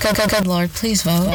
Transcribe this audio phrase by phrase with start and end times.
[0.00, 1.28] Good Lord, please vote.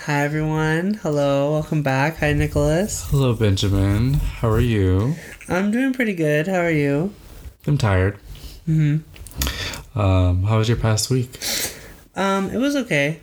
[0.00, 0.94] Hi everyone.
[0.94, 1.52] Hello.
[1.52, 2.16] Welcome back.
[2.16, 3.08] Hi Nicholas.
[3.10, 4.14] Hello, Benjamin.
[4.14, 5.14] How are you?
[5.48, 6.48] I'm doing pretty good.
[6.48, 7.14] How are you?
[7.64, 8.18] I'm tired.
[8.68, 9.07] Mm-hmm.
[9.94, 11.30] Um, how was your past week?
[12.14, 13.20] Um, it was okay.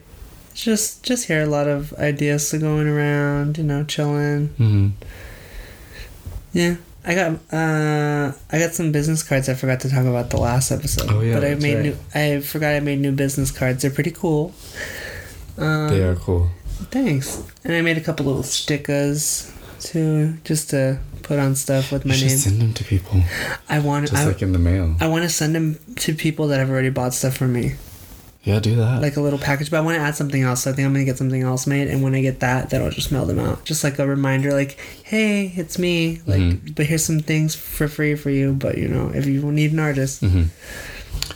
[0.53, 4.49] Just just here a lot of ideas going around, you know, chilling.
[4.49, 4.89] Mm-hmm.
[6.53, 6.75] Yeah.
[7.07, 10.71] I got uh I got some business cards I forgot to talk about the last
[10.71, 11.11] episode.
[11.11, 11.83] Oh, yeah, But I made right.
[11.83, 13.81] new I forgot I made new business cards.
[13.83, 14.53] They're pretty cool.
[15.57, 16.49] Um, They are cool.
[16.89, 17.43] Thanks.
[17.63, 19.51] And I made a couple little stickers
[19.85, 22.37] too, just to put on stuff with You my should name.
[22.37, 23.21] send them to people,
[23.69, 24.95] I want just I, like in the mail.
[24.99, 27.73] I want to send them to people that have already bought stuff from me,
[28.43, 29.01] Yeah, do that.
[29.01, 29.71] like a little package.
[29.71, 30.63] But I want to add something else.
[30.63, 32.81] So I think I'm gonna get something else made, and when I get that, then
[32.83, 36.75] I'll just mail them out, just like a reminder, like, "Hey, it's me." Like, Mhm.
[36.75, 38.53] but here's some things for free for you.
[38.53, 40.43] But you know, if you need an artist, mm-hmm.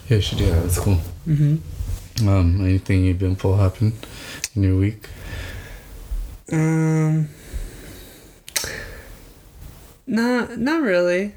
[0.09, 0.61] Yeah, you should do that.
[0.63, 0.99] That's cool.
[1.27, 2.27] mm-hmm.
[2.27, 3.93] Um, anything you've been full happen
[4.55, 5.07] in your week?
[6.52, 7.29] um,
[10.09, 11.33] not not really.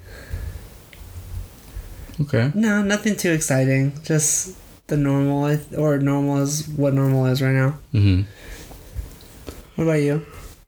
[2.21, 2.51] Okay.
[2.55, 3.93] No, nothing too exciting.
[4.05, 4.57] Just
[4.87, 7.79] the normal, or normal is what normal is right now.
[7.95, 8.23] Mm-hmm.
[9.77, 10.25] What about you?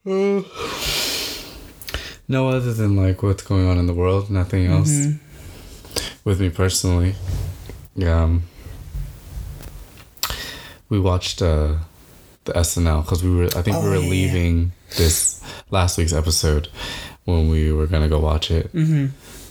[0.07, 0.43] Uh,
[2.29, 4.91] no, other than like what's going on in the world, nothing else.
[4.91, 5.19] Mhm.
[6.25, 7.15] With me personally,
[8.05, 8.45] um,
[10.89, 11.77] we watched uh,
[12.45, 13.45] the SNL because we were.
[13.57, 14.09] I think we Oh, were yeah.
[14.09, 16.69] leaving this last week's episode
[17.25, 18.73] when we were gonna go watch it.
[18.73, 19.07] Mm-hmm.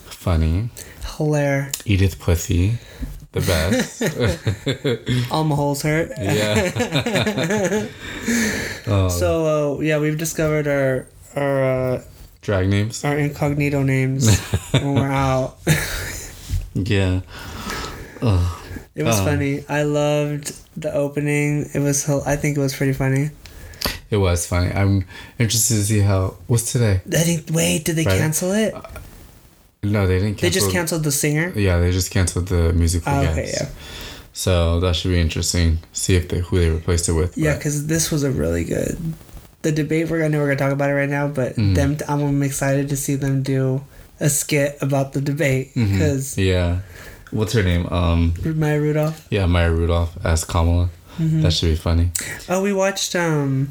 [0.09, 0.69] Funny,
[1.17, 1.71] Hilaire.
[1.85, 2.75] Edith Puthie,
[3.33, 4.01] the best.
[5.31, 6.11] All my holes hurt.
[6.17, 7.87] yeah.
[8.87, 12.01] oh, So uh, yeah, we've discovered our our uh,
[12.41, 13.03] drag names.
[13.03, 14.29] our incognito names
[14.71, 15.57] when we're out.
[16.73, 17.21] Yeah.
[18.21, 18.59] Oh,
[18.95, 19.65] It was Um, funny.
[19.67, 21.69] I loved the opening.
[21.73, 22.07] It was.
[22.09, 23.31] I think it was pretty funny.
[24.13, 24.71] It was funny.
[24.71, 25.05] I'm
[25.39, 26.35] interested to see how.
[26.47, 27.01] What's today?
[27.11, 27.49] I think.
[27.51, 28.73] Wait, did they cancel it?
[29.83, 30.35] No, they didn't.
[30.35, 30.49] Cancel.
[30.49, 31.51] They just canceled the singer.
[31.55, 33.37] Yeah, they just canceled the musical Oh, guest.
[33.37, 33.67] okay, yeah,
[34.31, 35.79] So that should be interesting.
[35.91, 37.37] See if they who they replaced it with.
[37.37, 38.97] yeah, because this was a really good.
[39.63, 41.75] The debate we're gonna we're gonna talk about it right now, but Mhm.
[41.75, 43.83] them I'm excited to see them do
[44.19, 46.79] a skit about the debate because yeah.
[47.31, 47.87] What's her name?
[47.91, 48.33] Um.
[48.45, 49.25] Maya Rudolph.
[49.31, 50.89] Yeah, Maya Rudolph as Kamala.
[51.19, 51.41] Mhm.
[51.41, 52.11] That should be funny.
[52.49, 53.69] Oh, we watched um,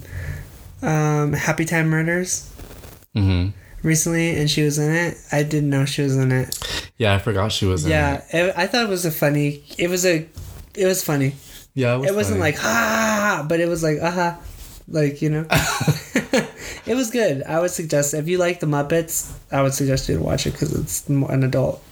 [0.83, 2.49] um, Happy Time Murders
[3.15, 3.49] hmm
[3.83, 5.19] recently, and she was in it.
[5.33, 6.57] I didn't know she was in it.
[6.99, 7.85] Yeah, I forgot she was.
[7.85, 8.35] in yeah, it.
[8.49, 9.65] it, I thought it was a funny.
[9.77, 10.27] It was a,
[10.75, 11.35] it was funny.
[11.75, 11.95] Yeah.
[11.95, 12.53] It, was it wasn't funny.
[12.53, 14.39] like ha, but it was like aha,
[14.89, 15.47] like you know.
[16.87, 17.43] it was good.
[17.43, 20.53] I would suggest if you like the Muppets, I would suggest you to watch it
[20.53, 21.83] because it's an adult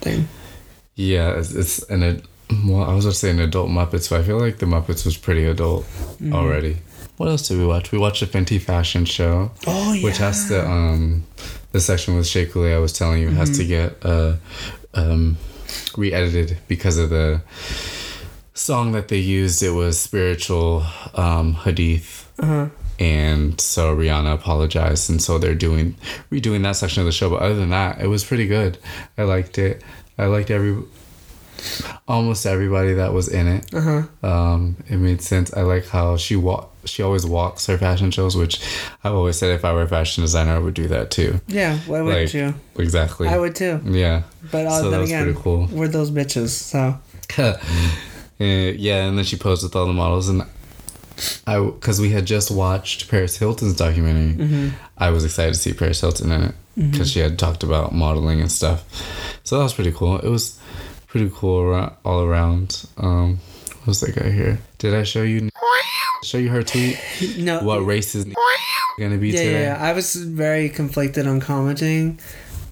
[0.00, 0.28] thing.
[0.96, 2.22] Yeah, it's, it's an.
[2.64, 5.16] Well, I was gonna say an adult Muppets, but I feel like the Muppets was
[5.16, 6.32] pretty adult Mm-hmm.
[6.34, 6.76] already.
[7.16, 7.90] What else did we watch?
[7.92, 9.50] We watched a Fenty fashion show.
[9.66, 10.04] Oh yeah.
[10.04, 11.24] which has to um
[11.72, 13.68] the section with Shea Coulee I was telling you has to Mm-hmm.
[13.68, 14.36] get uh
[14.94, 15.36] um
[15.96, 17.42] re-edited because of the
[18.54, 20.84] song that they used it was spiritual
[21.14, 22.68] um hadith Uh-huh.
[22.98, 25.94] and so Rihanna apologized and so they're doing
[26.32, 28.78] redoing that section of the show but other than that it was pretty good
[29.16, 29.82] I liked it
[30.16, 30.82] I liked every
[32.06, 34.26] almost everybody that was in it Uh huh.
[34.26, 35.52] um, it made sense.
[35.54, 36.72] I like how she walk.
[36.84, 38.60] She always walks her fashion shows, which
[39.04, 41.40] I've always said if I were a fashion designer, I would do that too.
[41.48, 41.76] Yeah.
[41.86, 42.54] Why wouldn't Like, you?
[42.78, 43.28] Exactly.
[43.28, 43.80] I would too.
[43.84, 44.22] Yeah.
[44.50, 45.66] But uh, So that then was again, pretty cool.
[45.70, 46.48] we're those bitches.
[46.50, 46.98] So
[47.38, 47.56] Uh,
[48.38, 50.42] yeah, and then she posed with all the models, and
[51.46, 54.34] I because we had just watched Paris Hilton's documentary.
[54.46, 54.68] Mm-hmm.
[54.96, 58.40] I was excited to see Paris Hilton in it because she had talked about modeling
[58.40, 58.84] and stuff.
[59.42, 60.18] So that was pretty cool.
[60.18, 60.58] It was
[61.08, 62.86] pretty cool all around.
[62.96, 63.38] Um,
[63.84, 64.58] what's that guy here?
[64.78, 65.48] Did I show you?
[66.22, 66.98] Show you her tweet?
[67.38, 67.60] no.
[67.60, 68.24] What race is
[68.98, 69.52] gonna be yeah, today?
[69.52, 69.82] yeah, yeah.
[69.82, 72.18] I was very conflicted on commenting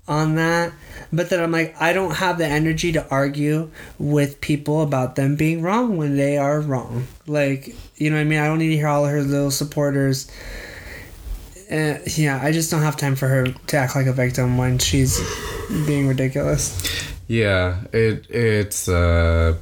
[0.08, 0.72] on that.
[1.12, 5.36] But then I'm like, I don't have the energy to argue with people about them
[5.36, 7.06] being wrong when they are wrong.
[7.26, 8.40] Like, you know what I mean?
[8.40, 10.30] I don't need to hear all her little supporters.
[11.70, 14.78] Uh, yeah, I just don't have time for her to act like a victim when
[14.78, 15.20] she's
[15.86, 17.15] being ridiculous.
[17.28, 19.56] Yeah, it it's uh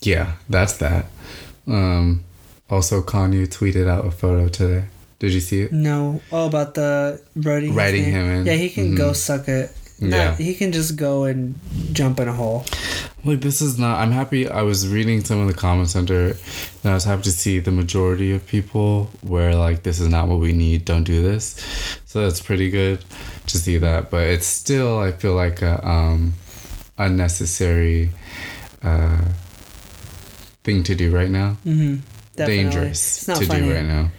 [0.00, 1.06] yeah, that's that.
[1.66, 2.24] Um
[2.70, 4.84] also Kanye tweeted out a photo today.
[5.18, 5.72] Did you see it?
[5.72, 6.20] No.
[6.32, 8.46] Oh, about the writing Writing him in.
[8.46, 8.96] Yeah, he can Mhm.
[8.96, 9.70] go suck it.
[10.00, 10.36] Nah, Yeah.
[10.36, 11.54] he can just go and
[11.92, 12.64] jump in a hole.
[13.24, 16.30] like this is not i'm happy i was reading some of the comments under
[16.82, 20.26] and i was happy to see the majority of people where like this is not
[20.26, 21.54] what we need don't do this
[22.04, 22.98] so that's pretty good
[23.46, 26.32] to see that but it's still i feel like a um
[26.98, 28.10] unnecessary
[28.82, 29.20] uh
[30.64, 31.96] thing to do right now Mm-hmm.
[32.36, 33.62] dangerous to funny.
[33.66, 34.10] do right now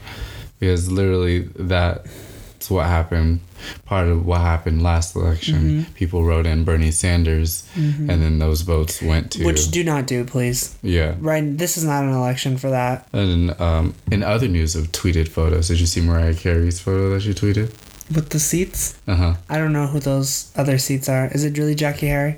[0.59, 3.39] because literally that's what happened
[3.85, 5.93] part of what happened last election Mm-hmm.
[5.93, 10.25] people wrote in bernie sanders and then those votes went to Which do not do,
[10.25, 10.75] please.
[10.81, 13.07] yeah Right, this is not an election for that.
[13.13, 17.21] and um, in other news of tweeted photos did you see mariah carey's photo that
[17.21, 17.71] she tweeted
[18.13, 21.27] With the seats, uh-huh I don't know who those other seats are.
[21.31, 22.35] Is it really Jackée Harry?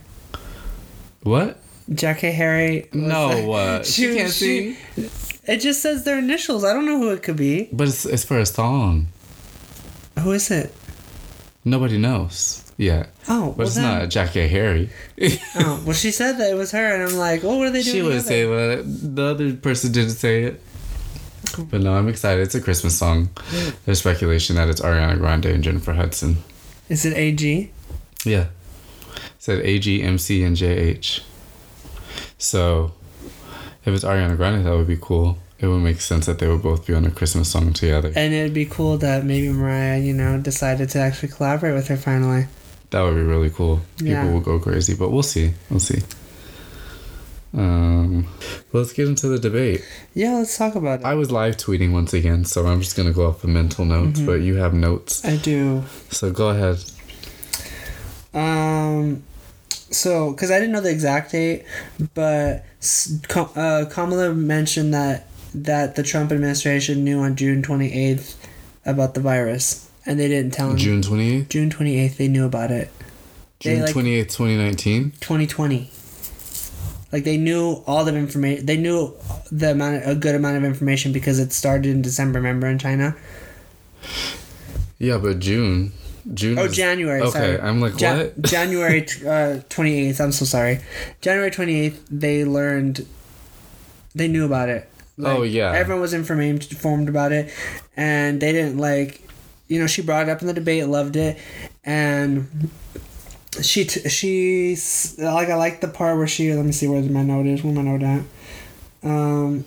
[1.25, 1.57] What
[1.89, 2.87] Jackée Harry?
[2.93, 5.09] no uh, she, She- can't she- see
[5.51, 6.63] It just says their initials.
[6.63, 7.67] I don't know who it could be.
[7.73, 9.07] but it's, it's for a song
[10.19, 10.73] Who is it?
[11.63, 13.09] nobody knows yet.
[13.27, 14.89] Oh, but well it's then- not jackie harry
[15.55, 17.81] Oh, well, she said that it was her, and I'm like, well, what are they
[17.83, 17.95] doing?
[17.95, 20.61] She would say but the other person didn't say it.
[21.71, 22.41] But no, I'm excited.
[22.41, 23.29] It's a Christmas song.
[23.85, 26.37] There's speculation that it's Ariana Grande and Jennifer Hudson.
[26.89, 27.71] Is it AG?
[28.25, 28.47] Yeah.
[29.45, 31.21] Said A G M C and J H.
[32.39, 32.93] So
[33.85, 35.37] if it's Ariana Grande, that would be cool.
[35.59, 38.11] It would make sense that they would both be on a Christmas song together.
[38.15, 41.95] And it'd be cool that maybe Mariah, you know, decided to actually collaborate with her
[41.95, 42.47] finally.
[42.89, 43.81] That would be really cool.
[43.99, 44.31] People Yeah.
[44.31, 45.53] will go crazy, but we'll see.
[45.69, 46.01] We'll see.
[47.55, 48.25] Um,
[48.73, 49.85] let's get into the debate.
[50.15, 51.05] Yeah, let's talk about it.
[51.05, 54.17] I was live tweeting once again, so I'm just gonna go off the mental notes.
[54.17, 54.25] Mm-hmm.
[54.25, 55.83] But you have notes, I do.
[56.09, 56.77] so go ahead.
[58.33, 59.21] Um,
[59.95, 61.65] so because I didn't know the exact date,
[62.13, 62.65] but
[63.35, 68.37] uh, Kamala mentioned that that the Trump administration knew on June twenty eighth
[68.85, 70.77] about the virus, and they didn't tell him.
[70.77, 72.91] June twenty eighth, June twenty eighth, they knew about it.
[73.59, 75.13] June twenty eighth, twenty nineteen.
[75.21, 75.89] Twenty twenty.
[77.11, 78.65] Like they knew all the information.
[78.65, 79.13] They knew
[79.51, 82.39] the amount, a good amount of information because it started in December.
[82.39, 83.15] Remember in China?
[84.99, 85.93] Yeah, but June,
[86.33, 86.57] June.
[86.59, 87.21] Oh, is- January.
[87.21, 87.59] Okay, sorry.
[87.59, 88.41] I'm like Ja- what?
[88.41, 90.19] January uh, twenty eighth.
[90.19, 90.79] I'm so sorry.
[91.21, 92.05] January twenty eighth.
[92.09, 93.05] They learned.
[94.15, 94.89] They knew about it.
[95.23, 95.71] Oh, yeah.
[95.71, 97.53] Everyone was informed informed about it,
[97.95, 99.21] and they didn't like.
[99.67, 101.37] You know, she brought it up in the debate, loved it,
[101.83, 102.69] and
[103.61, 104.77] she t- she
[105.17, 107.63] like I like the part where she let me see where my note is.
[107.63, 108.21] Where my note at?
[109.03, 109.65] Um.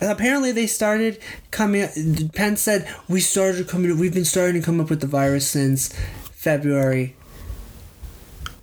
[0.00, 1.18] Apparently, they started
[1.50, 1.88] coming.
[2.34, 3.98] Pence said we started coming.
[3.98, 5.92] We've been starting to come up with the virus since
[6.32, 7.16] February.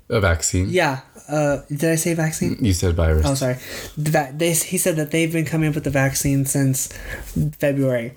[0.09, 0.69] A vaccine.
[0.69, 1.01] Yeah.
[1.27, 2.57] Uh, did I say vaccine?
[2.59, 3.25] You said virus.
[3.25, 3.55] Oh, sorry.
[3.97, 6.87] The va- they, he said that they've been coming up with the vaccine since
[7.57, 8.13] February.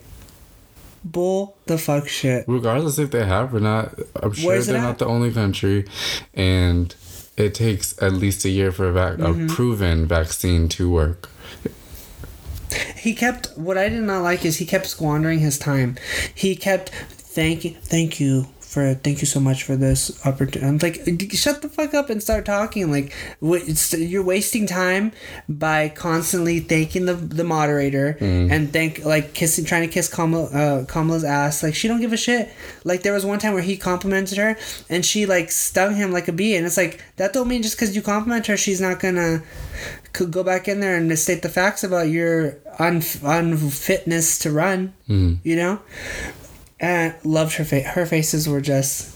[1.05, 2.45] Bull the fuck shit.
[2.49, 4.83] Regardless if they have or not, I'm sure they're at?
[4.83, 5.87] not the only country,
[6.35, 6.93] and
[7.37, 9.47] it takes at least a year for a, vac- Mm-hmm.
[9.47, 11.31] a proven vaccine to work.
[13.07, 15.97] He kept what I did not like is he kept squandering his time.
[16.35, 20.67] He kept thank you, thank you for thank you so much for this opportunity.
[20.67, 20.97] I'm like,
[21.31, 22.91] shut the fuck up and start talking.
[22.91, 25.13] Like, it's, you're wasting time
[25.49, 30.85] by constantly thanking the the moderator and thank like kissing, trying to kiss Kamala, uh,
[30.87, 31.63] Kamala's ass.
[31.63, 32.51] Like, she don't give a shit.
[32.83, 34.59] Like, there was one time where he complimented her
[34.91, 37.77] and she like stung him like a bee, and it's like that don't mean just
[37.77, 39.45] because you compliment her, she's not gonna
[40.17, 44.93] could go back in there and state the facts about your un- unfitness to run.
[45.09, 45.39] Mhm.
[45.45, 45.79] You know,
[46.81, 47.87] and loved her face.
[47.87, 49.13] Her faces were just.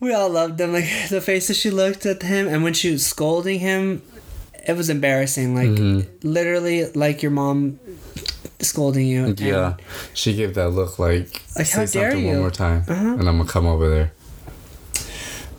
[0.00, 3.04] We all loved them, like the faces she looked at him, and when she was
[3.06, 4.02] scolding him,
[4.66, 5.54] it was embarrassing.
[5.54, 6.06] Like Mhm.
[6.22, 7.78] literally, like your mom
[8.60, 9.34] scolding you.
[9.38, 9.74] Yeah,
[10.14, 13.14] she gave that look like, Like, say how dare something one more time, Uh-huh.
[13.18, 14.12] and I'm gonna come over there.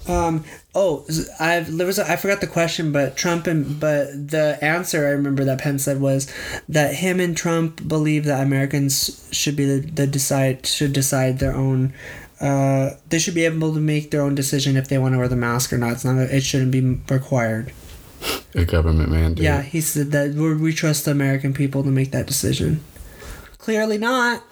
[0.07, 0.43] Um.
[0.75, 1.05] Oh,
[1.39, 5.11] I've there was a, I forgot the question, but Trump and but the answer I
[5.11, 6.31] remember that Pence said was
[6.67, 11.53] that him and Trump believe that Americans should be the, the decide should decide their
[11.55, 11.93] own.
[12.41, 15.27] Uh, they should be able to make their own decision if they want to wear
[15.27, 15.91] the mask or not.
[15.93, 16.17] It's not.
[16.17, 16.81] It shouldn't be
[17.13, 17.71] required.
[18.55, 19.43] A government mandate.
[19.43, 22.81] Yeah, he said that we we trust the American people to make that decision.
[23.59, 24.43] Clearly not.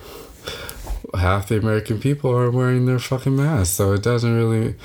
[1.16, 4.76] half the American people are wearing their fucking masks, so it doesn't really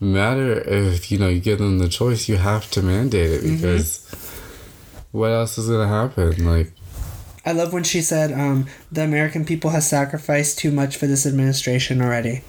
[0.00, 2.28] matter if you know you give them the choice.
[2.28, 4.06] You have to mandate it because
[5.12, 6.44] what else is gonna happen?
[6.44, 6.72] Like,
[7.44, 11.26] I love when she said, um, "The American people has sacrificed too much for this
[11.26, 12.42] administration already."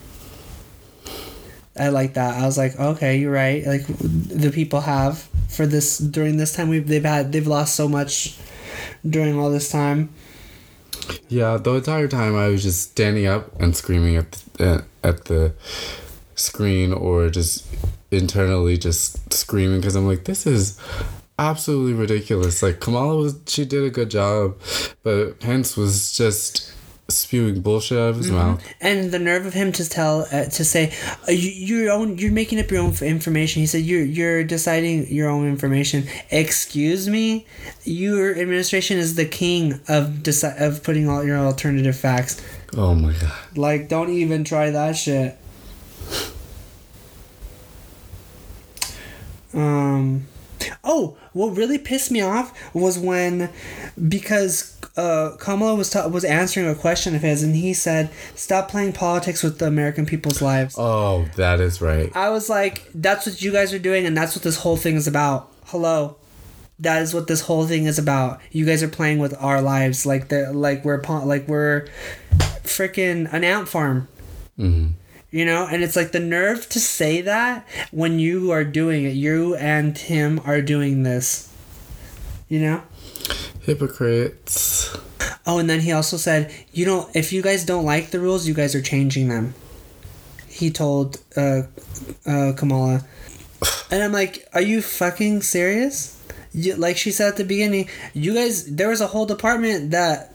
[1.77, 2.41] I like that.
[2.41, 3.65] I was like, "Okay, you're right.
[3.65, 7.87] Like the people have for this during this time we've they've had they've lost so
[7.87, 8.37] much
[9.07, 10.09] during all this time."
[11.29, 15.53] yeah, the entire time I was just standing up and screaming at the, at the
[16.41, 17.65] screen or just
[18.11, 20.77] internally just screaming because I'm like, this is
[21.39, 22.61] absolutely ridiculous.
[22.61, 24.57] Like Kamala was, she did a good job,
[25.03, 26.73] but Pence was just
[27.07, 28.63] spewing bullshit out of his mouth.
[28.79, 30.93] and the nerve of him to tell uh, to say
[31.27, 35.05] uh, you, your own you're making up your own information he said you're you're deciding
[35.13, 37.45] your own information excuse me
[37.83, 42.41] your administration is the king of deci- of putting all your alternative facts
[42.77, 43.57] Oh my god.
[43.57, 45.37] like don't even try that shit
[49.53, 50.25] um
[50.83, 53.49] oh what really pissed me off was when
[54.07, 58.69] because uh, Kamala was ta- was answering a question of his, and he said, "Stop
[58.69, 62.11] playing politics with the American people's lives." Oh, that is right.
[62.15, 64.95] I was like, "That's what you guys are doing, and that's what this whole thing
[64.95, 66.17] is about." Hello,
[66.79, 68.41] that is what this whole thing is about.
[68.51, 71.87] You guys are playing with our lives, like the like we're like we're
[72.63, 74.07] freaking an ant farm.
[74.57, 74.87] hmm
[75.31, 79.11] You know, and it's like the nerve to say that when you are doing it.
[79.11, 81.51] You and him are doing this.
[82.49, 82.81] You know.
[83.61, 84.95] Hypocrites.
[85.45, 88.47] Oh, and then he also said, "You know, if you guys don't like the rules,
[88.47, 89.53] you guys are changing them."
[90.47, 91.63] He told uh,
[92.25, 93.05] uh, Kamala,
[93.89, 96.17] and I'm like, "Are you fucking serious?"
[96.53, 100.30] You, like she said at the beginning, you guys, there was a whole department that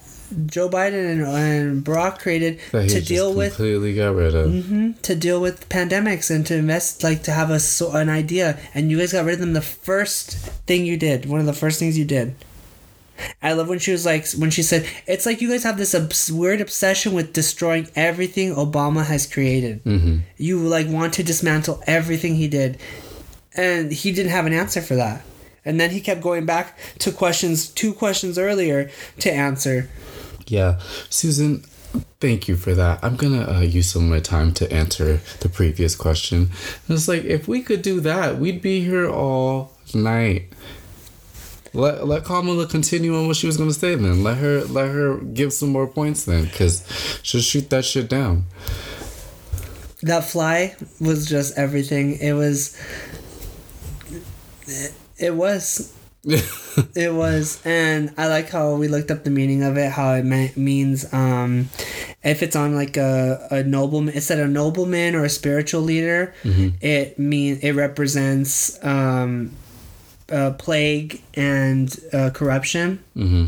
[0.46, 4.66] Joe Biden and, and Barack created to deal with completely got rid of.
[4.66, 8.58] hmm to deal with pandemics and to invest like to have a so, an idea.
[8.74, 10.32] And you guys got rid of them the first
[10.66, 11.26] thing you did.
[11.26, 12.34] One of the first things you did.
[13.42, 15.94] I love when she was like when she said it's like you guys have this
[15.94, 19.80] obs- weird obsession with destroying everything obama has created.
[19.84, 22.78] Hmm you like want to dismantle everything he did.
[23.56, 25.22] And he didn't have an answer for that.
[25.64, 28.90] And then he kept going back to questions two questions earlier
[29.20, 29.88] to answer
[30.46, 30.78] Yeah,
[31.10, 31.64] Susan.
[32.20, 32.98] Thank you for that.
[33.02, 36.50] I'm gonna uh, use some of my time to answer the previous question.
[36.88, 40.48] And it's like if we could do that, we'd be here all night.
[41.72, 43.94] Let let Kamala continue on what she was gonna say.
[43.94, 46.24] Then let her let her give some more points.
[46.24, 46.84] Then because
[47.22, 48.44] she'll shoot that shit down.
[50.02, 52.18] that fly was just everything.
[52.18, 52.76] It was.
[55.18, 55.92] It was.
[56.94, 59.90] It was, and I like how we looked up the meaning of it.
[59.92, 61.70] How it me- means, um,
[62.22, 66.34] if it's on like a a nobleman, instead of a nobleman or a spiritual leader,
[66.44, 69.52] it mean it represents um,
[70.30, 72.98] uh, plague and uh, corruption.
[73.14, 73.46] hmm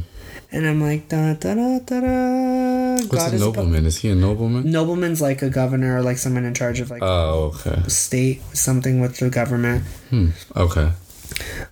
[0.51, 3.05] And I'm like, da da da da da.
[3.13, 3.85] What's a is nobleman?
[3.85, 4.71] Is he a nobleman?
[4.73, 7.83] Nobleman's like a governor or like someone in charge of like Oh, okay.
[7.89, 10.29] state something with the government Hmm.
[10.57, 10.93] Okay.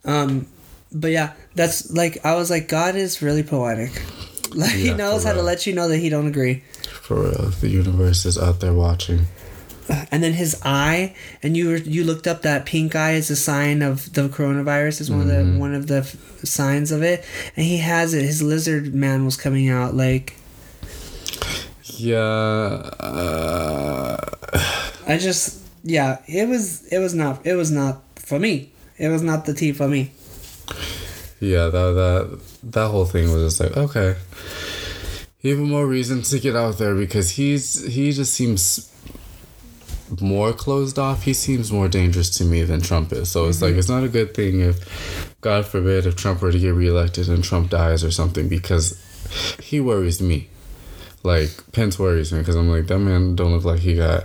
[0.05, 0.47] um
[0.93, 3.91] but yeah that's like i was like god is really poetic.
[4.55, 6.63] Like he knows how to let you know that he don't agree.
[7.03, 9.27] For real, the universe is out there watching.
[10.11, 13.37] and then his eye and you were you looked up that pink eye is a
[13.37, 15.55] sign of the coronavirus is one of Mm-hmm.
[15.55, 17.25] the one of the f- signs of it.
[17.57, 18.23] And he has it.
[18.23, 20.37] His lizard man was coming out like
[21.97, 22.17] Yeah.
[23.01, 24.17] Uh,
[25.07, 28.71] i just yeah it was it was not it was not for me.
[28.97, 30.13] It was not the tea for me
[31.41, 31.69] yeah.
[31.69, 34.17] That that that whole thing was just like okay.
[35.43, 38.93] Even more reason to get out there because he's he just seems
[40.21, 41.23] more closed off.
[41.23, 43.31] He seems more dangerous to me than Trump is.
[43.31, 43.79] So it's like mm-hmm.
[43.79, 47.43] it's not a good thing if, God forbid, if Trump were to get reelected and
[47.43, 49.01] Trump dies or something because
[49.63, 50.49] he worries me.
[51.23, 54.25] Like Pence worries me because I'm like that man don't look like he got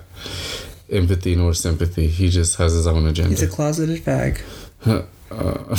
[0.90, 2.08] empathy nor sympathy.
[2.08, 3.32] He just has his own agenda.
[3.32, 4.42] he's a closeted fag
[5.32, 5.76] Uh,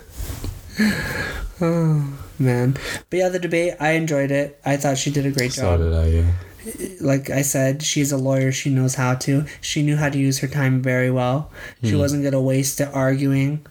[1.58, 2.76] Oh man,
[3.08, 4.60] but yeah, the debate I enjoyed it.
[4.64, 5.80] I thought she did a great so job.
[5.80, 6.06] did I.
[6.08, 6.88] Yeah.
[7.00, 8.52] Like I said, she's a lawyer.
[8.52, 9.46] She knows how to.
[9.62, 11.50] She knew how to use her time very well.
[11.82, 11.98] She Hmm.
[11.98, 13.64] wasn't gonna waste it arguing.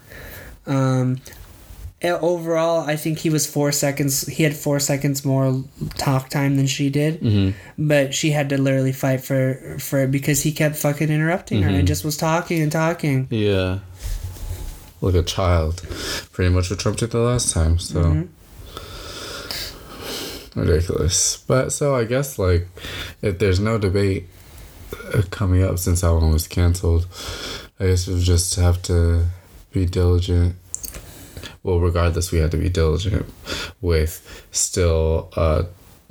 [0.65, 1.17] Um,
[2.03, 4.25] overall, I think he was four seconds.
[4.27, 5.63] He had four seconds more
[5.97, 10.09] talk time than she did, hmm but she had to literally fight for for it
[10.11, 11.79] because he kept fucking interrupting her Mhm.
[11.79, 13.27] and just was talking and talking.
[13.29, 13.79] Yeah.
[15.05, 15.83] Like a child.
[16.31, 18.01] Pretty much what Trump did the last time, so.
[18.01, 18.27] Mhm.
[20.55, 21.38] Ridiculous.
[21.45, 22.67] But so I guess, like,
[23.21, 24.27] if there's no debate
[25.13, 27.05] uh, coming up since that one was canceled,
[27.79, 29.25] I guess we'll just have to
[29.71, 30.55] be diligent.
[31.62, 33.25] Well, regardless, we had to be diligent
[33.81, 34.21] with
[34.51, 35.63] still, uh,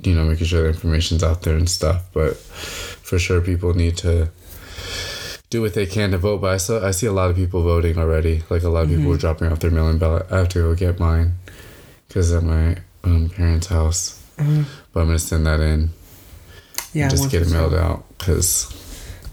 [0.03, 2.03] you know, making sure the information's out there and stuff.
[2.13, 4.29] But for sure, people need to
[5.55, 6.39] do what they can to vote.
[6.41, 8.43] But I saw I see a lot of people voting already.
[8.49, 10.25] Like a lot of people were dropping off their mail-in ballot.
[10.31, 11.33] I have to go get mine
[12.07, 14.21] because at my um, parents' house.
[14.37, 14.65] Mhm.
[14.91, 15.89] But I'm gonna send that in.
[16.93, 18.03] Yeah, just get it mailed out.
[18.17, 18.49] because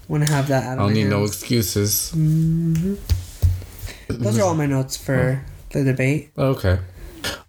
[0.08, 1.30] want to have that out I don't need no hands.
[1.36, 2.12] excuses.
[4.08, 6.30] Those are all my notes for the debate.
[6.36, 6.78] Okay.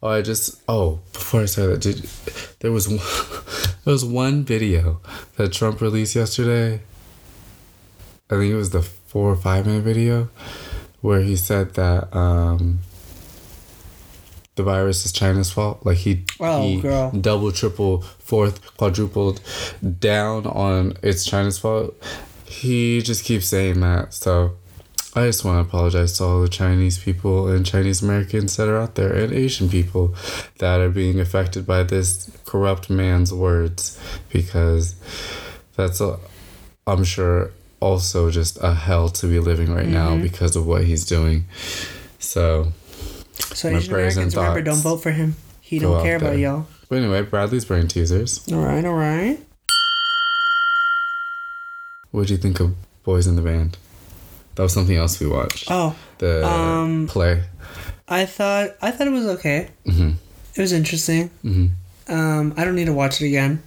[0.01, 1.98] Oh, I just oh before I say that, did
[2.62, 3.00] there was one,
[3.86, 5.01] there was one video
[5.38, 6.82] that Trump released yesterday.
[8.30, 10.30] I think it was the four or five minute video,
[11.01, 12.80] where he said that um,
[14.56, 15.86] the virus is China's fault.
[15.86, 17.12] Like he Oh, he girl.
[17.12, 19.42] double, triple, fourth, quadrupled
[20.00, 21.96] down on it's China's fault.
[22.46, 24.13] He just keeps saying that.
[24.13, 24.56] So
[25.15, 28.77] I just want to apologize to all the Chinese people and Chinese Americans that are
[28.77, 30.15] out there and Asian people
[30.60, 34.00] that are being affected by this corrupt man's words
[34.32, 34.96] because
[35.75, 36.18] that's a,
[36.88, 37.51] I'm sure
[37.84, 41.46] also just a hell to be living right now because of what he's doing.
[42.20, 42.72] So,
[43.54, 45.36] So My Asian prayers and Americans, remember, don't vote for him.
[45.62, 46.66] He don't care about y'all.
[46.90, 48.42] but anyway, Bradley's brain teasers.
[48.52, 49.38] All right, all right.
[52.12, 53.78] What do you think of Boys in the Band?
[54.56, 55.68] That was something else we watched.
[55.70, 57.44] Oh, the um, play.
[58.08, 59.70] I thought I thought it was okay.
[59.86, 60.12] hmm
[60.56, 61.30] It was interesting.
[61.42, 61.68] hmm
[62.08, 63.63] Um, I don't need to watch it again.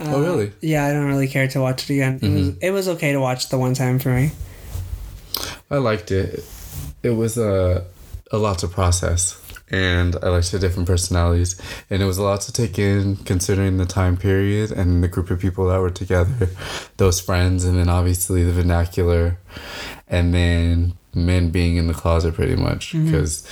[0.00, 0.52] Uh, Oh, really?
[0.62, 2.18] Yeah, I don't really care to watch it again.
[2.22, 4.30] It was it was okay to watch the one time for me.
[5.70, 6.44] I liked it.
[7.02, 7.84] It was a
[8.32, 9.40] a lot to process,
[9.70, 13.76] and I liked the different personalities, and it was a lot to take in considering
[13.76, 16.48] the time period and the group of people that were together,
[16.96, 19.38] those friends, and then obviously the vernacular,
[20.08, 23.46] and then men being in the closet pretty much because.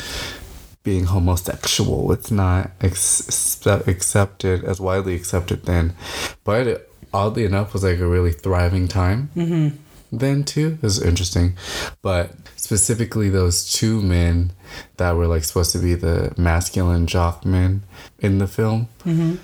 [0.88, 5.92] Being homosexual, it's not ex- accepted as widely accepted then,
[6.45, 9.28] but it, oddly enough, was like a really thriving time.
[9.37, 9.76] Mm-hmm.
[10.11, 11.57] then too is interesting.
[12.00, 14.52] But specifically those two men
[14.97, 17.83] that were like supposed to be the masculine jock men
[18.18, 19.35] in the film Mm-hmm.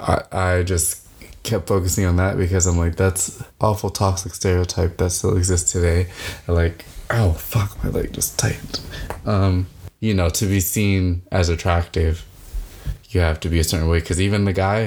[0.00, 1.06] i i just
[1.44, 6.08] kept focusing on that because i'm like that's awful toxic stereotype that still exists today.
[6.48, 8.80] I like oh fuck my leg just tightened.
[9.24, 9.66] Um
[10.06, 12.14] you know to be seen as attractive
[13.10, 14.80] you have to be a certain way because even the guy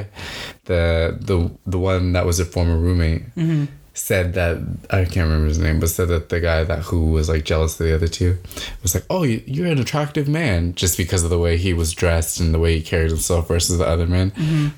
[0.65, 0.81] the
[1.29, 1.37] the
[1.73, 3.65] the one that was a former roommate Mm-hmm.
[3.93, 4.55] said that
[4.97, 7.79] I can't remember his name, but said that the guy that who was like jealous
[7.79, 8.37] of the other two
[8.83, 11.93] was like, "Oh, you- you're an attractive man," just because of the way he was
[12.01, 14.27] dressed and the way he carried himself versus the other men.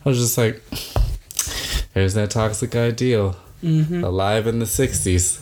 [0.05, 0.55] I was just like,
[1.93, 4.03] "There's that toxic ideal, Mm-hmm.
[4.03, 5.39] alive in the '60s."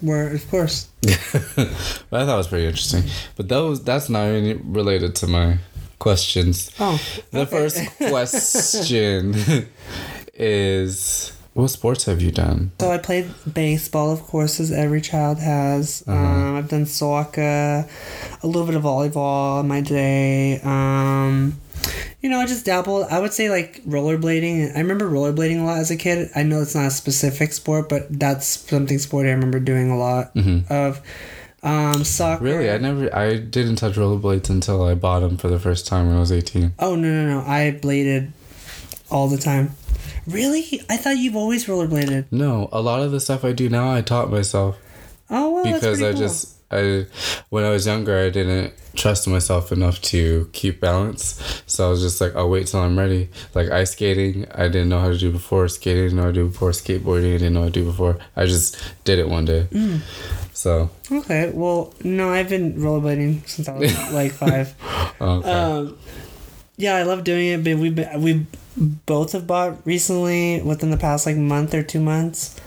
[0.00, 0.88] Where of course.
[1.02, 3.04] but I thought it was pretty interesting.
[3.36, 5.58] But those that's not even related to my
[5.98, 6.70] questions.
[6.78, 7.00] Oh,
[7.32, 7.50] The okay.
[7.50, 9.34] first question
[10.34, 12.70] is what sports have you done?
[12.80, 16.04] So I played baseball, of course, as every child has.
[16.06, 16.16] Uh-huh.
[16.16, 17.88] Um, I've done soccer,
[18.42, 20.60] a little bit of volleyball in my day.
[20.62, 21.60] Um,
[22.20, 23.06] you know, I just dabbled.
[23.10, 24.74] I would say like rollerblading.
[24.76, 26.30] I remember rollerblading a lot as a kid.
[26.34, 29.96] I know it's not a specific sport, but that's something sport I remember doing a
[29.98, 30.32] lot
[30.70, 31.00] of.
[31.60, 32.36] Um, soccer.
[32.36, 32.44] Mm-hmm.
[32.44, 36.06] Really, I never, I didn't touch rollerblades until I bought them for the first time
[36.06, 36.72] when I was eighteen.
[36.78, 37.46] Oh no no no!
[37.46, 38.30] I bladed
[39.10, 39.72] all the time.
[40.28, 40.82] Really?
[40.88, 42.26] I thought you've always rollerbladed.
[42.30, 44.76] No, a lot of the stuff I do now, I taught myself
[45.30, 46.20] Oh well, because I cool.
[46.20, 47.06] just, I,
[47.48, 51.62] when I was younger, I didn't trust myself enough to keep balance.
[51.66, 53.30] So I was just like, I'll wait till I'm ready.
[53.54, 55.68] Like ice skating, I didn't know how to do before.
[55.68, 56.70] Skating, I didn't know how to do before.
[56.70, 58.18] Skateboarding, I didn't know how to do before.
[58.36, 59.66] I just did it one day.
[59.70, 60.00] Mm.
[60.52, 64.74] So, Okay, well, no, I've been rollerblading since I was like five.
[65.20, 65.50] okay.
[65.50, 65.96] Um,
[66.76, 68.46] yeah, I love doing it, but we we
[69.06, 72.60] both have bought recently within the past like month or two months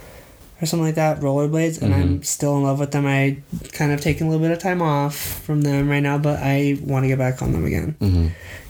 [0.62, 3.04] or something like that rollerblades, and I'm still in love with them.
[3.04, 3.38] I
[3.72, 6.78] kind of taken a little bit of time off from them right now, but I
[6.82, 7.96] want to get back on them again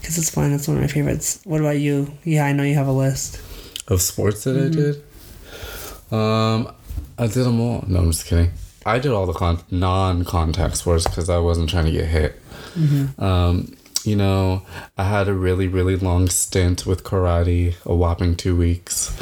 [0.00, 0.52] because it's fun.
[0.52, 1.40] It's one of my favorites.
[1.44, 2.12] What about you?
[2.24, 3.40] Yeah, I know you have a list.
[3.88, 4.81] Of sports that I Mm-hmm.
[4.81, 6.18] did?
[6.18, 6.72] Um,
[7.18, 7.85] I did them all.
[7.87, 8.52] No, I'm just kidding.
[8.87, 12.40] I did all the con- non-contact sports because I wasn't trying to get hit.
[12.74, 13.22] Mm-hmm.
[13.22, 14.62] Um, you know,
[14.98, 19.12] I had a really, really long stint with karate, a whopping two weeks.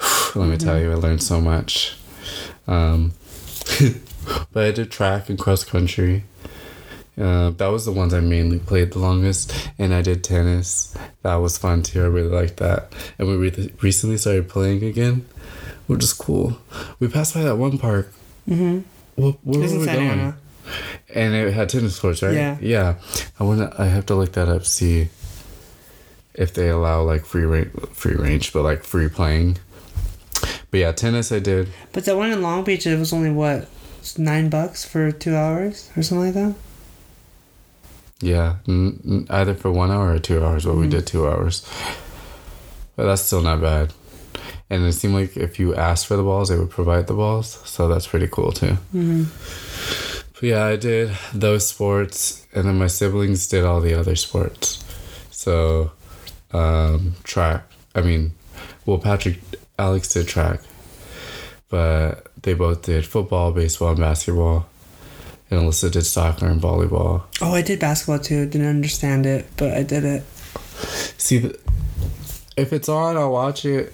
[0.34, 1.96] Let me tell you, I learned so much.
[2.68, 3.12] Um,
[4.52, 6.24] but I did track and cross country.
[7.18, 10.96] Uh, that was the ones I mainly played the longest, and I did tennis.
[11.22, 12.02] That was fun too.
[12.04, 15.26] I really liked that, and we re- recently started playing again,
[15.88, 16.58] which is cool.
[17.00, 18.12] We passed by that one park.
[18.48, 18.80] Mm-hmm.
[19.20, 20.20] What, where It's were we Santa going?
[20.20, 20.36] Ana.
[21.12, 22.34] And it had tennis courts, right?
[22.34, 22.56] Yeah.
[22.60, 22.94] Yeah.
[23.40, 23.74] I wanna.
[23.76, 24.64] I have to look that up.
[24.64, 25.08] See
[26.34, 29.58] if they allow like free range, free range, but like free playing.
[30.70, 31.68] But yeah, tennis I did.
[31.92, 33.68] But that one in Long Beach, it was only what
[34.16, 36.54] nine bucks for two hours or something like that.
[38.20, 40.64] Yeah, n- n- either for one hour or two hours.
[40.64, 41.66] But we did two hours.
[42.96, 43.92] But that's still not bad.
[44.70, 47.60] and it seemed like if you asked for the balls, they would provide the balls.
[47.64, 48.76] So that's pretty cool too.
[48.94, 49.24] Mm-hmm.
[50.34, 54.84] But yeah, I did those sports, and then my siblings did all the other sports.
[55.30, 55.92] So,
[56.52, 57.64] um, track.
[57.94, 58.32] I mean,
[58.84, 59.38] well, Patrick,
[59.78, 60.60] Alex did track,
[61.68, 64.66] but they both did football, baseball, and basketball.
[65.50, 67.22] And Alyssa did soccer and volleyball.
[67.40, 68.44] Oh, I did basketball too.
[68.46, 70.22] Didn't understand it, but I did it.
[71.16, 71.58] See, the,
[72.56, 73.92] if it's on, I'll watch it.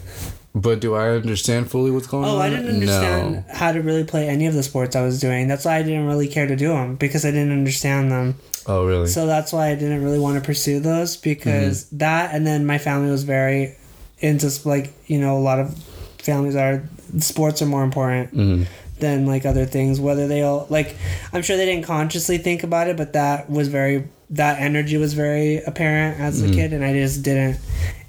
[0.57, 2.37] But do I understand fully what's going Oh, on?
[2.37, 3.55] Oh, I didn't understand No.
[3.55, 5.49] how to really play any of the sports I was doing.
[5.49, 8.37] That's why I didn't really care to do them because I didn't understand them.
[8.67, 9.09] Oh, really?
[9.09, 11.99] So that's why I didn't really want to pursue those because Mm-hmm.
[11.99, 13.77] that and then my family was very
[14.21, 15.77] into s- like you know a lot of
[16.19, 16.83] families are
[17.19, 18.67] sports are more important Mhm.
[19.01, 20.97] than like other things whether they all like
[21.33, 25.13] I'm sure they didn't consciously think about it but that was very that energy was
[25.15, 26.53] very apparent as Mm-hmm.
[26.53, 27.59] a kid and I just didn't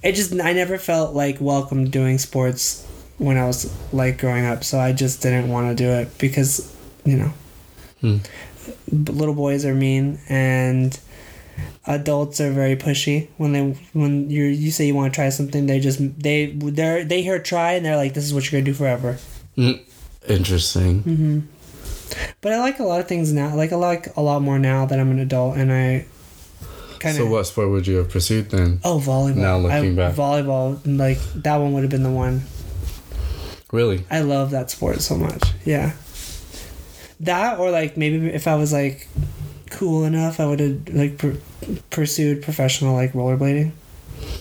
[0.03, 2.85] it just I never felt like welcome doing sports
[3.17, 6.71] when I was like growing up so I just didn't want to do it because
[7.03, 7.31] you know
[8.01, 10.97] b- little boys are mean and
[11.87, 13.61] adults are very pushy when they
[13.93, 17.39] when you you say you want to try something they just they they they hear
[17.39, 19.17] try and they're like this is what you're gonna do forever
[19.57, 19.79] Mm.
[20.27, 21.01] Interesting.
[21.03, 21.39] hmm
[22.41, 24.85] but i like a lot of things now like i like a lot more now
[24.85, 26.05] that i'm an adult and i
[26.99, 28.79] kind of So, what sport would you have pursued then?
[28.83, 30.15] oh volleyball Now looking I, back.
[30.15, 32.41] volleyball like that one would have been the one
[33.71, 34.05] Really?
[34.11, 35.93] i love that sport so much yeah
[37.21, 39.07] that or like maybe if i was like
[39.75, 41.37] cool enough i would have like pur-
[41.89, 43.71] pursued professional like rollerblading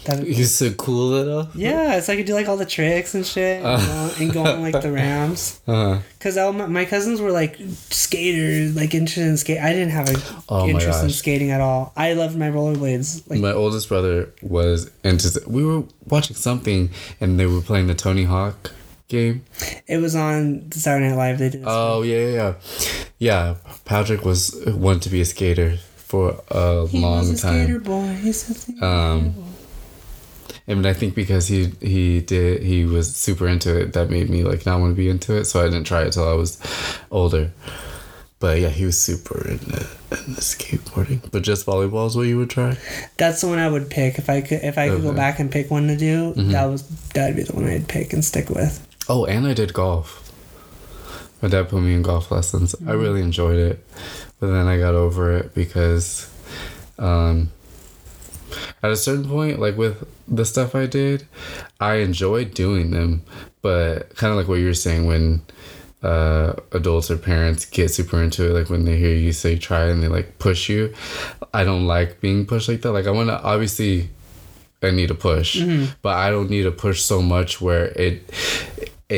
[0.05, 1.55] That'd You so cool enough?
[1.57, 3.77] Yeah, like I do like all the tricks and shit, you Uh.
[3.79, 5.61] know, and go on like the rams.
[5.66, 5.99] Uh-huh.
[6.20, 7.59] Cause all my, my cousins were like
[7.90, 9.59] skaters, like interested in skate.
[9.61, 11.92] I didn't have a Oh interest in skating at all.
[11.97, 13.29] I loved my rollerblades.
[13.29, 15.40] Like My oldest brother was into.
[15.47, 18.73] We were watching something, and they were playing the Tony Hawk
[19.09, 19.44] game.
[19.87, 21.38] it was on Saturday Night Live.
[21.38, 21.64] They did.
[21.66, 22.55] Oh yeah, yeah, yeah.
[23.25, 23.55] Yeah,
[23.87, 27.65] Patrick was wanted to be a skater for a he long was a time.
[27.65, 28.09] skater boy.
[28.23, 28.83] He's something.
[28.83, 29.35] Um,
[30.67, 34.45] and I think because he he did he was super into it, that made me
[34.45, 35.47] like not want to be into it.
[35.47, 36.59] So I didn't try it till I was
[37.11, 37.51] older.
[38.41, 39.73] But yeah, he was super into,
[40.11, 41.21] into skateboarding.
[41.31, 42.77] But just volleyball is what you would try.
[43.17, 44.61] That's the one I would pick if I could.
[44.63, 46.51] If I could go back and pick one to do, Mhm.
[46.53, 46.83] that was
[47.15, 48.87] that'd be the one I'd pick and stick with.
[49.09, 50.21] Oh, and I did golf.
[51.42, 52.75] My dad put me in golf lessons.
[52.87, 53.85] I really enjoyed it,
[54.40, 56.31] but then I got over it because,
[56.99, 57.51] um,
[58.83, 61.27] at a certain point, like with the stuff I did,
[61.81, 63.23] I enjoyed doing them,
[63.62, 65.42] but kind of like what you were saying when
[66.03, 69.87] uh, adults or parents get super into it, like when they hear you say try
[69.87, 70.94] and they like push you.
[71.53, 72.92] I don't like being pushed like that.
[72.92, 74.11] Like I want to obviously.
[74.83, 75.62] I need a push,
[76.03, 78.23] but I don't need a push so much where it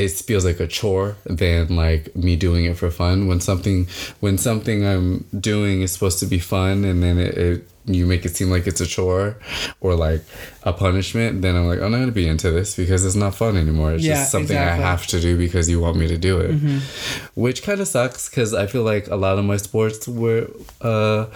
[0.04, 3.26] it feels like a chore than like me doing it for fun.
[3.28, 3.87] When something
[4.20, 8.24] when something I'm doing is supposed to be fun, and then it, it you make
[8.26, 9.37] it seem like it's a chore
[9.80, 10.22] or like
[10.64, 13.56] a punishment, then I'm like I'm not gonna be into this because it's not fun
[13.56, 13.92] anymore.
[13.94, 14.85] It's Yeah, just something exactly.
[14.85, 16.82] I have to do because you want me to do it,
[17.35, 20.48] which kind of sucks because I feel like a lot of my sports were.
[20.80, 21.26] uh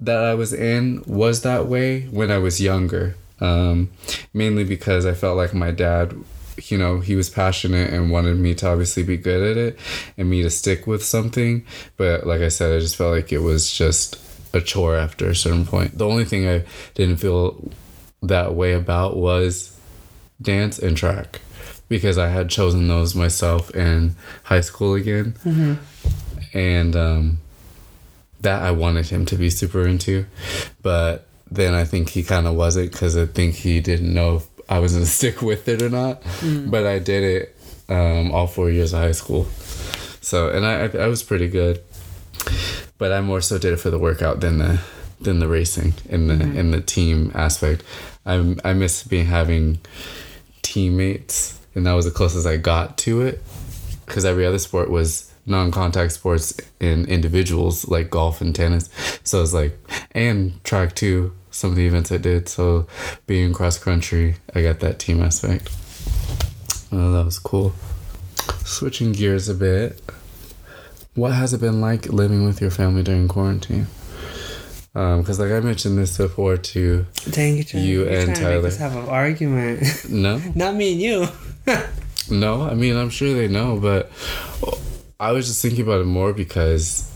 [0.00, 3.14] that I was in was that way when I was younger.
[3.40, 3.90] Um,
[4.32, 6.12] mainly because I felt like my dad,
[6.62, 9.78] you know, he was passionate and wanted me to obviously be good at it
[10.16, 11.64] and me to stick with something.
[11.96, 14.20] But like I said, I just felt like it was just
[14.54, 15.98] a chore after a certain point.
[15.98, 16.64] The only thing I
[16.94, 17.70] didn't feel
[18.22, 19.78] that way about was
[20.40, 21.40] dance and track
[21.88, 24.14] because I had chosen those myself in
[24.44, 25.34] high school again.
[26.52, 27.38] And, um,
[28.40, 30.26] that I wanted him to be super into,
[30.82, 34.78] but then I think he kind of wasn't because I think he didn't know I
[34.78, 36.22] was gonna stick with it or not.
[36.42, 37.56] But I did it
[37.88, 39.44] um, all four years of high school,
[40.20, 41.82] so and I I, I was pretty good,
[42.98, 44.80] but I more so did it for the workout than the
[45.20, 47.82] than the racing in the in the team aspect.
[48.26, 49.78] I I miss being having
[50.62, 53.42] teammates, and that was the closest I got to it
[54.06, 58.88] because every other sport was non-contact sports in individuals like golf and tennis
[59.24, 59.78] so it's like
[60.12, 62.86] and track too some of the events i did so
[63.26, 65.70] being cross country i got that team aspect
[66.92, 67.72] oh that was cool
[68.64, 70.00] switching gears a bit
[71.14, 73.86] what has it been like living with your family during quarantine
[74.96, 78.40] um, because like i mentioned this before to Dang, you're trying, You you're and to
[78.42, 78.66] Tyler.
[78.68, 79.82] us have an argument.
[80.08, 81.26] no Not me and you.
[82.30, 84.10] No, I mean I'm sure they know, but
[85.20, 87.10] I was just thinking about it more because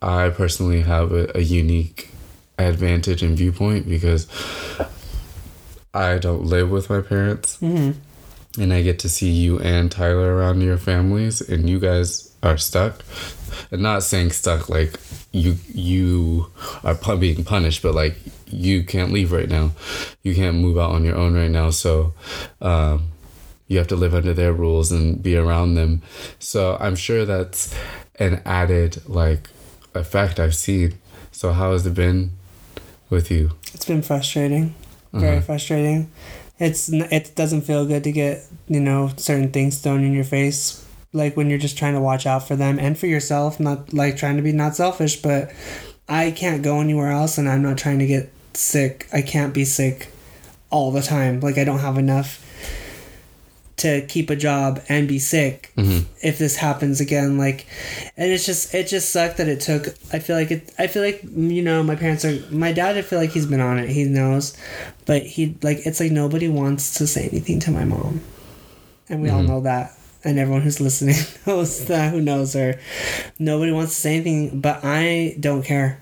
[0.00, 2.10] I personally have a, a unique
[2.62, 4.26] advantage and viewpoint because
[5.94, 7.56] I don't live with my parents.
[7.58, 7.92] hmm
[8.58, 12.58] and I get to see you and Tyler around your families, and you guys are
[12.58, 13.02] stuck.
[13.70, 15.00] And not saying stuck like
[15.32, 16.50] you you
[16.84, 19.70] are pu- being punished, but like you can't leave right now,
[20.22, 21.70] you can't move out on your own right now.
[21.70, 22.12] So,
[22.60, 23.04] um,
[23.68, 26.02] you have to live under their rules and be around them.
[26.38, 27.74] So I'm sure that's
[28.18, 29.48] an added like
[29.94, 30.98] effect I've seen.
[31.30, 32.32] So how has it been
[33.12, 33.50] with you?
[33.74, 34.74] It's been frustrating,
[35.12, 35.46] very Uh-huh.
[35.46, 36.10] frustrating.
[36.58, 38.34] It's it doesn't feel good to get
[38.68, 42.26] you know certain things thrown in your face, like when you're just trying to watch
[42.26, 43.60] out for them and for yourself.
[43.60, 45.50] Not like trying to be not selfish, but
[46.08, 49.06] I can't go anywhere else, and I'm not trying to get sick.
[49.12, 50.08] I can't be sick
[50.70, 51.40] all the time.
[51.40, 52.38] Like I don't have enough
[53.82, 56.04] to keep a job and be sick Mhm.
[56.22, 57.66] if this happens again like
[58.16, 61.02] and it's just it just sucked that it took i feel like it i feel
[61.02, 63.88] like you know my parents are my dad i feel like he's been on it.
[63.90, 64.56] He knows
[65.06, 68.20] but he like it's like nobody wants to say anything to my mom.
[69.08, 69.48] And we all Mhm.
[69.48, 69.92] know that.
[70.24, 71.16] And everyone who's listening
[71.46, 72.78] knows that who knows her.
[73.38, 76.01] Nobody wants to say anything but i don't care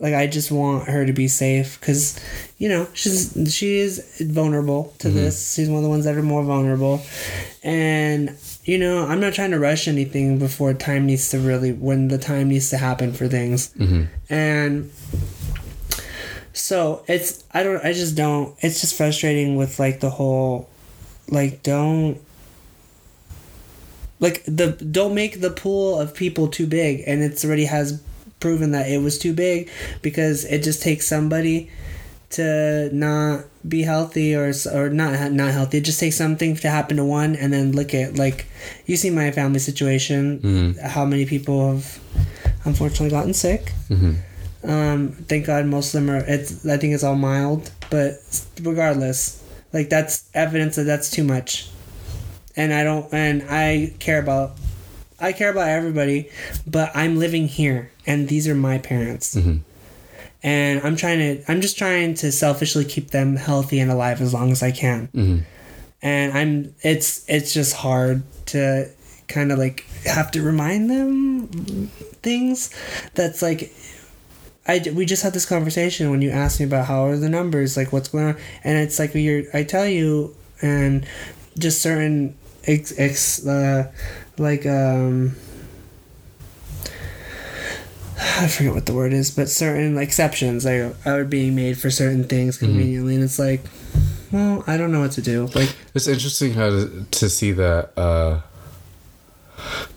[0.00, 2.18] like i just want her to be safe because
[2.58, 5.14] you know she's she is vulnerable to Mhm.
[5.14, 7.00] this she's one of the ones that are more vulnerable
[7.62, 8.34] and
[8.64, 12.18] you know i'm not trying to rush anything before time needs to really when the
[12.18, 14.02] time needs to happen for things Mm-hmm.
[14.32, 14.90] and
[16.52, 20.68] so it's i don't i just don't it's just frustrating with like the whole
[21.28, 22.18] like don't
[24.18, 28.00] like the don't make the pool of people too big and it's already has
[28.40, 29.68] proven that it was too big
[30.02, 31.70] because it just takes somebody
[32.30, 36.96] to not be healthy or or not not healthy it just takes something to happen
[36.96, 38.46] to one and then look at like
[38.86, 40.86] you see my family situation Mm-hmm.
[40.86, 41.98] how many people have
[42.64, 44.70] unfortunately gotten sick Mm-hmm.
[44.70, 46.22] um, thank God most of them are.
[46.26, 48.12] It's I think it's all mild, but
[48.62, 51.68] regardless, like that's evidence that that's too much.
[52.56, 53.06] And I don't.
[53.12, 54.52] And I care about.
[55.20, 56.30] I care about everybody,
[56.66, 59.58] but I'm living here, and these are my parents, Mm-hmm.
[60.42, 61.50] and I'm trying to.
[61.50, 65.08] I'm just trying to selfishly keep them healthy and alive as long as I can.
[65.08, 65.38] Mm-hmm.
[66.02, 66.74] And I'm.
[66.82, 67.24] It's.
[67.28, 68.90] It's just hard to
[69.28, 71.46] kind of like have to remind them
[72.20, 72.70] things
[73.14, 73.72] that's like
[74.66, 77.76] I, we just had this conversation when you asked me about how are the numbers
[77.76, 81.06] like what's going on and it's like you're I tell you and
[81.56, 83.92] just certain ex, ex uh,
[84.38, 85.34] like um
[88.22, 92.24] I forget what the word is but certain exceptions like are being made for certain
[92.24, 93.62] things conveniently and it's like
[94.32, 95.46] well I don't know what to do.
[95.54, 98.40] Like It's interesting how to, to see that uh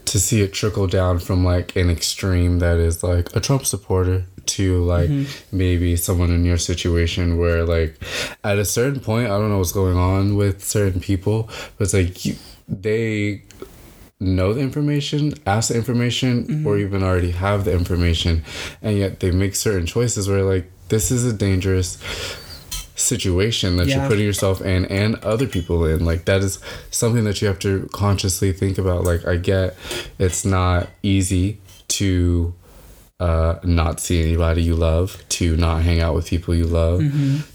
[0.05, 4.25] to see it trickle down from like an extreme that is like a Trump supporter
[4.45, 5.09] to like
[5.51, 7.97] maybe someone in your situation where like
[8.43, 11.93] at a certain point I don't know what's going on with certain people but it's
[11.93, 12.35] like you,
[12.67, 13.43] they
[14.23, 18.43] know the information, ask the information, or even already have the information,
[18.81, 21.97] and yet they make certain choices where like this is a dangerous
[22.95, 23.99] situation that Yeah.
[24.01, 26.05] you're putting yourself in and other people in.
[26.05, 26.59] Like that is
[26.91, 29.03] something that you have to consciously think about.
[29.03, 29.75] Like I get
[30.19, 31.59] it's not easy
[31.89, 32.53] to
[33.19, 37.01] uh, not see anybody you love, to not hang out with people you love,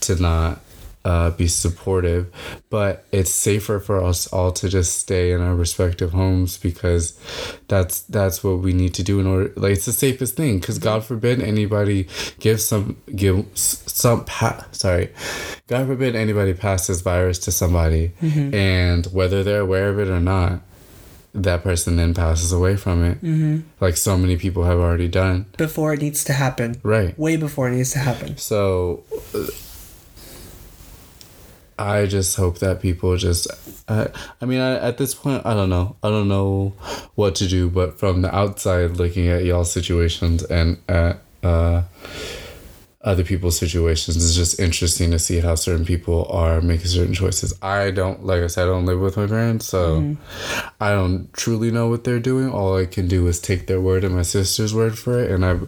[0.01, 0.61] to not
[1.09, 2.23] uh, be supportive.
[2.71, 7.05] But it's safer for us all to just stay in our respective homes because
[7.73, 9.49] that's that's what we need to do in order.
[9.57, 12.07] Like it's the safest thing because God forbid anybody
[12.41, 12.85] give some
[13.23, 15.07] give some pa- sorry,
[15.67, 20.21] God forbid anybody pass this virus to somebody, and whether they're aware of it or
[20.21, 20.61] not.
[21.35, 23.59] That person then passes away from it, mm-hmm.
[23.85, 25.45] like so many people have already done.
[25.59, 27.17] before it needs to happen Right.
[27.19, 29.47] way before it needs to happen So uh,
[31.79, 33.47] I just hope that people just
[33.89, 34.09] I,
[34.41, 35.97] I mean I, at this point I don't know.
[36.03, 36.75] I don't know
[37.15, 41.83] what to do but from the outside looking at y'all situations and at uh
[43.01, 47.55] other people's situations it's just interesting to see how certain people are making certain choices.
[47.63, 50.17] I don't like I said I don't live with my parents so
[50.81, 52.51] I don't truly know what they're doing.
[52.51, 55.45] All I can do is take their word and my sister's word for it, and
[55.45, 55.59] I,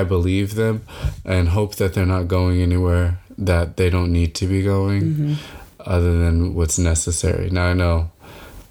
[0.00, 0.82] I believe them,
[1.24, 5.36] and hope that they're not going anywhere that they don't need to be going,
[5.80, 7.50] other than what's necessary.
[7.50, 8.10] Now I know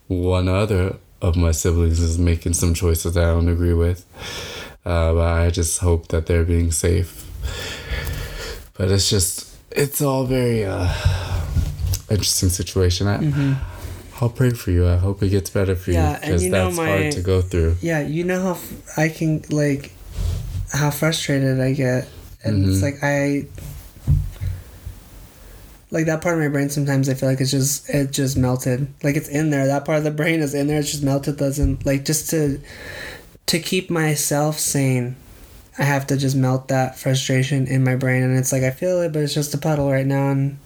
[0.08, 4.06] one other of my siblings is making some choices that I don't agree with,
[4.86, 7.30] uh, but I just hope that they're being safe.
[8.78, 10.92] But it's just it's all very uh,
[12.10, 13.08] interesting situation.
[13.08, 13.58] I,
[14.22, 14.88] I'll pray for you.
[14.88, 17.78] I hope it gets better for Yeah, you because that's my- hard to go through.
[17.82, 19.92] Yeah, you know how f- I can like
[20.72, 22.08] how frustrated I get,
[22.44, 22.82] and it's Mhm.
[22.82, 23.46] like I
[25.94, 28.88] like that part of my brain sometimes I feel like it's just it just melted.
[29.04, 29.68] Like it's in there.
[29.68, 30.80] That part of the brain is in there.
[30.80, 31.38] It's just melted.
[31.38, 32.60] Doesn't like just to
[33.46, 35.16] to keep myself sane.
[35.78, 39.02] I have to just melt that frustration in my brain, and it's like I feel
[39.02, 40.32] it, but it's just a puddle right now.
[40.32, 40.58] And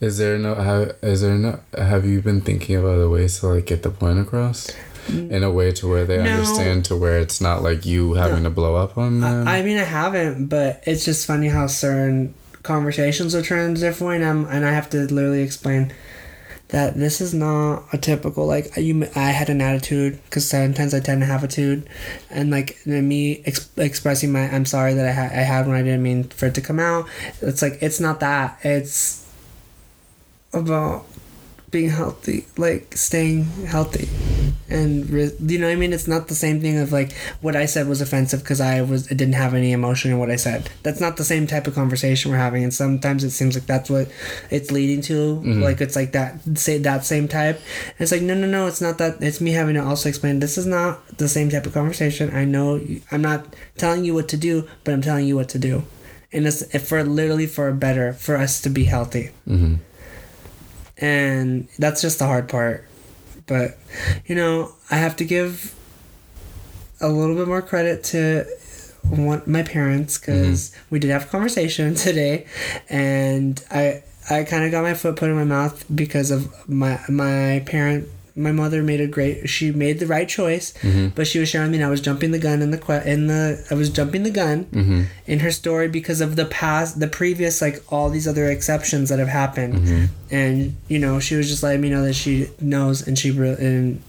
[0.00, 3.48] Is there no have is there no have you been thinking of other ways to
[3.48, 4.70] like get the point across?
[5.06, 5.30] Mm.
[5.30, 6.24] In a way to where they No.
[6.30, 9.48] understand to where it's not like you having to blow up on them.
[9.48, 12.34] I mean, I haven't, but it's just funny how certain
[12.68, 15.92] conversations will turn into different and I'm and I have to literally explain
[16.68, 19.08] that this is not a typical like you.
[19.16, 21.88] I had an attitude because sometimes I tend to have a attitude,
[22.30, 25.82] and like me ex- expressing my I'm sorry that I had I had when I
[25.82, 27.08] didn't mean for it to come out.
[27.40, 28.58] It's like it's not that.
[28.62, 29.26] It's
[30.52, 31.06] about
[31.70, 34.08] being healthy, like staying healthy,
[34.70, 35.92] and re- you know what I mean.
[35.92, 39.06] It's not the same thing of like what I said was offensive because I was
[39.10, 40.70] I didn't have any emotion in what I said.
[40.82, 43.90] That's not the same type of conversation we're having, and sometimes it seems like that's
[43.90, 44.10] what
[44.50, 45.42] it's leading to.
[45.62, 47.56] Like it's like that say that same type.
[47.56, 49.22] And it's like no no no, it's not that.
[49.22, 52.34] It's me having to also explain this is not the same type of conversation.
[52.34, 55.58] I know I'm not telling you what to do, but I'm telling you what to
[55.58, 55.84] do.
[56.32, 59.76] And it's for literally for a better for us to be healthy hmm
[61.00, 62.86] and that's just the hard part.
[63.46, 63.78] But
[64.26, 65.74] you know i have to give
[67.00, 68.44] a little bit more credit to
[69.08, 70.32] one, my parents mm-hmm.
[70.32, 72.46] because we did have a conversation today
[72.88, 77.00] and i i kind of got my foot put in my mouth because of my
[77.08, 80.72] my parent my mother made a great she made the right choice
[81.16, 82.80] but she was showing me and i was jumping the gun in the
[83.14, 87.00] in the i was jumping the gun hmm in her story because of the past
[87.00, 89.74] the previous like all these other exceptions that have happened.
[90.30, 93.56] And you know she was just letting me know that she knows and she re-
[93.68, 94.00] and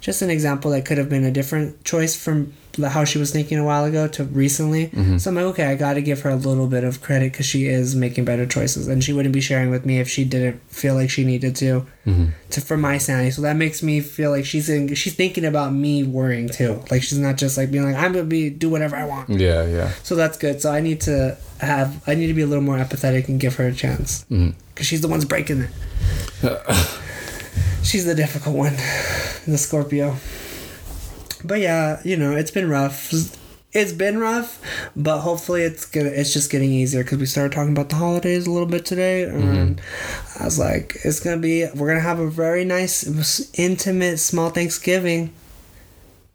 [0.00, 3.58] just an example that could have been a different choice from how she was thinking
[3.58, 4.86] a while ago to recently.
[4.88, 5.18] Mm-hmm.
[5.18, 7.66] So i'm like okay i gotta give her a little bit of credit because she
[7.66, 10.94] is making better choices and she wouldn't be sharing with me if she didn't feel
[10.94, 12.26] like she needed to mm-hmm.
[12.50, 13.30] to for my sanity.
[13.30, 16.82] So that makes me feel like she's in, she's thinking about me worrying too.
[16.90, 19.28] Like she's not just like being like i'm gonna be do whatever i want.
[19.28, 19.90] Yeah, yeah.
[20.02, 20.62] so that's good.
[20.62, 23.56] So I need to have I need to be a little more empathetic and give
[23.56, 24.24] her a chance.
[24.24, 24.50] Mm-hmm.
[24.74, 25.70] Because she's the one's breaking it.
[27.82, 28.74] she's the difficult one,
[29.46, 30.16] the Scorpio.
[31.44, 33.12] But yeah, you know it's been rough.
[33.72, 34.60] It's been rough,
[34.96, 36.08] but hopefully it's gonna.
[36.10, 39.22] It's just getting easier because we started talking about the holidays a little bit today,
[39.24, 39.80] and
[40.38, 41.66] I was like, it's gonna be.
[41.74, 45.32] We're gonna have a very nice, intimate, small Thanksgiving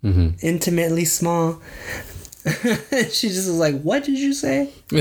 [0.01, 1.60] hmm intimately small.
[2.45, 4.69] she just was like, "What did you say?"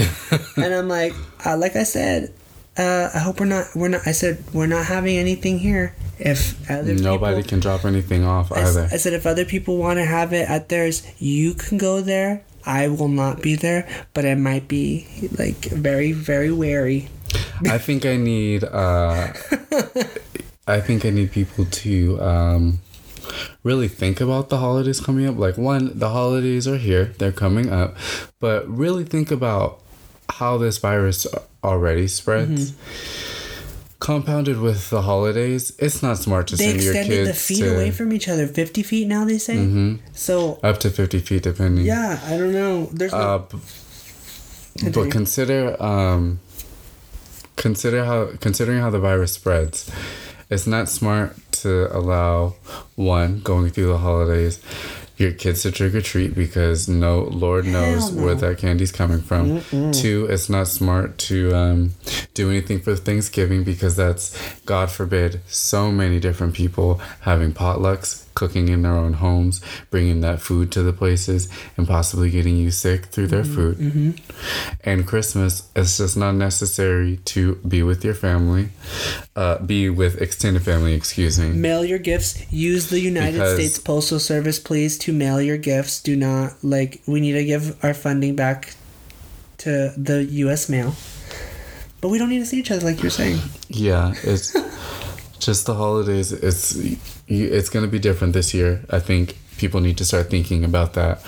[0.57, 1.12] and I'm like,
[1.44, 2.33] uh, "Like I said,
[2.78, 3.66] uh, I hope we're not.
[3.76, 4.07] We're not.
[4.07, 5.94] I said we're not having anything here.
[6.18, 8.88] If other Nobody people, can drop anything off I, either.
[8.90, 12.44] I said if other people want to have it at theirs, you can go there.
[12.66, 15.07] I will not be there, but I might be
[15.38, 17.09] like very, very wary.
[17.68, 19.33] I think I need uh
[20.66, 22.81] I think I need people to um
[23.62, 25.37] really think about the holidays coming up.
[25.37, 27.96] Like one, the holidays are here, they're coming up,
[28.40, 29.81] but really think about
[30.31, 31.27] how this virus
[31.62, 32.72] already spreads.
[32.72, 33.43] Mm-hmm.
[34.05, 37.09] Compounded with the holidays, it's not smart to They send your kids.
[37.09, 39.25] They extended the feet to away from each other, fifty feet now.
[39.25, 40.01] They say Mhm.
[40.12, 40.61] so.
[40.62, 41.87] up to fifty feet, depending.
[41.87, 42.90] Yeah, I don't know.
[42.93, 46.40] There's no, Uh, b- but consider um,
[47.57, 49.90] consider how considering how the virus spreads,
[50.51, 52.57] it's not smart to allow
[52.97, 54.59] one going through the holidays
[55.16, 58.24] your kids to trick or treat because no Lord knows no.
[58.24, 59.62] where that candy's coming from.
[59.92, 61.94] Two, it's not smart to um,
[62.35, 68.68] do anything for Thanksgiving because that's God forbid so many different people having potlucks, cooking
[68.68, 73.07] in their own homes, bringing that food to the places, and possibly getting you sick
[73.07, 74.14] through their food.
[74.83, 78.68] And Christmas, it's just not necessary to be with your family,
[79.37, 80.94] uh, be with extended family.
[80.94, 81.49] Excuse me.
[81.51, 86.03] mail your gifts use the united Because- states postal service please to mail your gifts
[86.03, 88.75] do not like we need to give our funding back
[89.59, 90.94] to the us mail
[92.01, 94.55] but we don't need to see each other like you're saying Yeah, it's
[95.46, 96.33] just the holidays.
[96.33, 96.76] It's
[97.28, 98.82] it's gonna be different this year.
[98.90, 101.22] I think people need to start thinking about that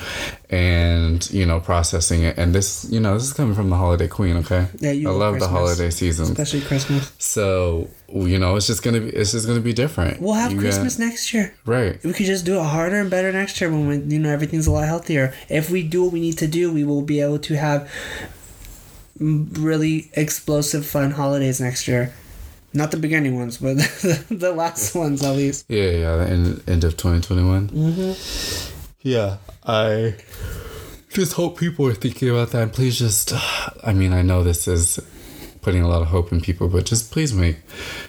[0.51, 2.37] and you know processing it.
[2.37, 4.37] And this, you know, this is coming from the holiday queen.
[4.39, 8.67] Okay, Yeah, you I love love the holiday season especially christmas So you know, it's
[8.67, 10.21] just gonna be it's just gonna be different.
[10.21, 12.03] we'll have You got- christmas next year right.
[12.05, 14.67] we could just do it harder and better next year when we, you know everything's
[14.67, 17.39] a lot healthier if we do what we need to do we will be able
[17.39, 17.89] to have
[19.19, 22.13] really explosive fun holidays next year
[22.77, 23.77] not the beginning ones but
[24.31, 26.17] the last ones at least Yeah, yeah.
[26.17, 27.69] The end, end of twenty twenty one.
[27.69, 28.13] mm-hmm.
[29.03, 30.15] Yeah, I
[31.11, 32.63] just hope people are thinking about that.
[32.63, 33.33] And please just,
[33.85, 34.99] I mean, I know this is
[35.63, 37.59] putting a lot of hope in people, but just please make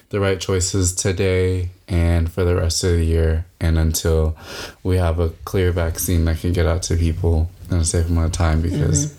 [0.10, 4.36] the right choices today and for the rest of the year and until
[4.84, 8.26] we have a clear vaccine that can get out to people in a safe amount
[8.28, 9.16] of time because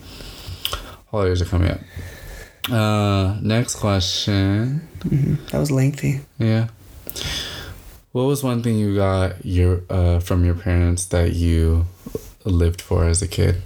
[1.11, 1.81] holidays are coming up.
[2.71, 4.88] Uh, next question.
[5.51, 6.21] That was lengthy.
[6.39, 6.69] Yeah.
[8.13, 11.87] What was one thing you got your uh, from your parents that you
[12.45, 13.63] lived for as a kid?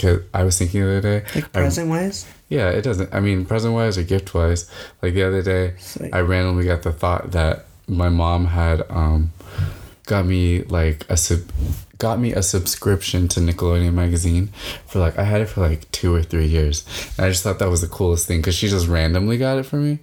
[0.00, 1.26] Cause I was thinking the other day.
[1.34, 2.26] Like present wise.
[2.48, 3.14] yeah, it doesn't.
[3.14, 4.68] I mean, present wise or gift wise.
[5.02, 5.74] Like the other day,
[6.12, 9.32] I randomly got the thought that my mom had um,
[10.06, 11.16] got me like a
[12.04, 14.48] got me a subscription to Nickelodeon magazine
[14.84, 16.84] for like I had it for like two or three years.
[17.16, 19.62] And I just thought that was the coolest thing because she just randomly got it
[19.62, 20.00] for me,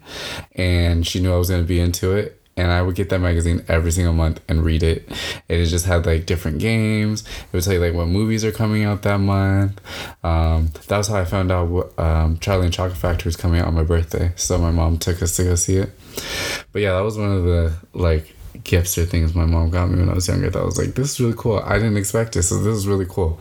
[0.56, 2.42] and she knew I was gonna be into it.
[2.58, 5.08] And I would get that magazine every single month and read it.
[5.48, 7.22] And it just had like different games.
[7.22, 9.80] It would tell you like what movies are coming out that month.
[10.24, 13.62] Um, that was how I found out what um, Charlie and Chocolate Factory was coming
[13.62, 14.34] out on my birthday.
[14.36, 15.92] So my mom took us to go see it.
[16.72, 20.00] But yeah, that was one of the like gifts or things my mom got me
[20.00, 20.50] when I was younger.
[20.50, 21.60] That I was like, this is really cool.
[21.60, 23.40] I didn't expect this, so this is really cool.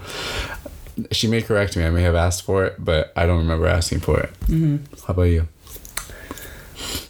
[1.13, 1.85] She may correct me.
[1.85, 4.33] I may have asked for it, but I don't remember asking for it.
[4.43, 4.77] Mm-hmm.
[5.07, 5.49] How about you?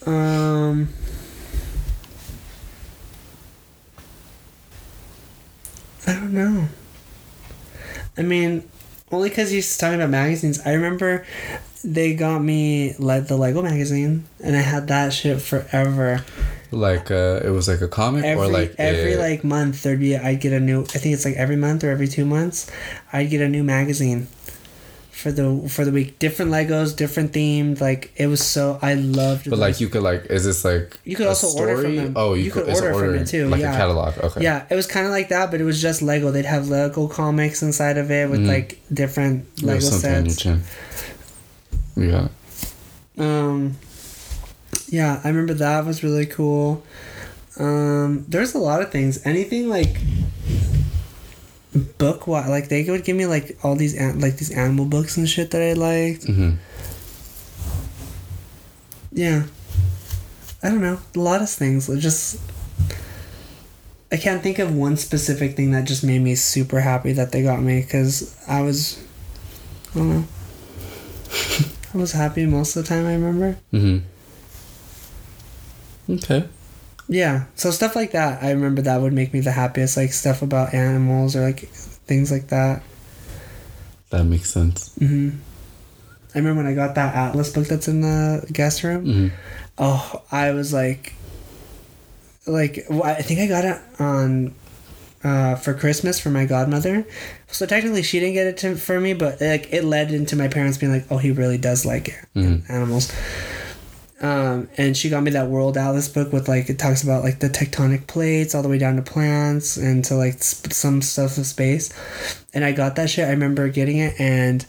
[0.06, 0.88] Um.
[6.06, 6.66] I don't know.
[8.16, 8.68] I mean,
[9.12, 10.60] only because he's talking about magazines.
[10.64, 11.26] I remember
[11.84, 16.24] they got me like the Lego magazine, and I had that shit forever.
[16.72, 20.16] Like uh, it was like a comic Every or like every like month there'd be
[20.16, 20.82] I'd get a new.
[20.82, 22.70] I think it's like every month or every two months,
[23.12, 24.28] I'd get a new magazine.
[25.10, 27.78] For the for the week, different Legos, different themed.
[27.78, 29.44] Like it was so I loved.
[29.44, 29.58] But those.
[29.58, 31.96] like you could like is this like You could also order from story?
[31.96, 32.12] them.
[32.16, 33.74] Oh, you, You could, could it's order from it too, Like yeah.
[33.74, 34.16] a catalog.
[34.16, 34.42] Okay.
[34.42, 36.30] Yeah, it was kind of like that, but it was just Lego.
[36.30, 38.46] They'd have Lego comics inside of it with Mhm.
[38.48, 40.42] like different Lego There's something on your sets.
[40.42, 40.62] chin.
[41.96, 43.20] You got it.
[43.22, 43.76] Um,
[44.90, 46.82] yeah, I remember that was really cool.
[47.58, 49.24] Um, there's a lot of things.
[49.26, 49.96] Anything like
[51.98, 55.16] book what like they would give me like all these an- like these animal books
[55.16, 56.24] and shit that I liked.
[56.26, 56.52] hmm
[59.12, 59.44] Yeah,
[60.62, 60.98] I don't know.
[61.14, 61.88] A lot of things.
[61.88, 62.40] It Just
[64.12, 67.42] I can't think of one specific thing that just made me super happy that they
[67.42, 68.98] got me because I was
[69.94, 70.24] I don't know.
[71.94, 73.06] I was happy most of the time.
[73.06, 73.56] I remember.
[73.70, 73.98] hmm
[76.10, 76.48] Okay.
[77.08, 79.96] Yeah, so stuff like that, I remember that would make me the happiest.
[79.96, 81.68] Like stuff about animals or like
[82.06, 82.82] things like that.
[84.10, 84.94] That makes sense.
[84.98, 85.30] hmm
[86.34, 89.04] I remember when I got that Atlas book that's in the guest room.
[89.04, 89.28] hmm
[89.78, 91.14] Oh, I was like,
[92.46, 94.54] like well, I think I got it on
[95.24, 97.04] uh, for Christmas for my godmother.
[97.48, 100.48] So technically, she didn't get it to, for me, but like it led into my
[100.48, 102.68] parents being like, "Oh, he really does like Mhm.
[102.70, 103.12] animals."
[104.20, 107.38] Um, and she got me that World Atlas book with like it talks about like
[107.38, 111.38] the tectonic plates all the way down to plants and to like sp- some stuff
[111.38, 111.90] of space.
[112.52, 113.26] And I got that shit.
[113.26, 114.64] I remember getting it, and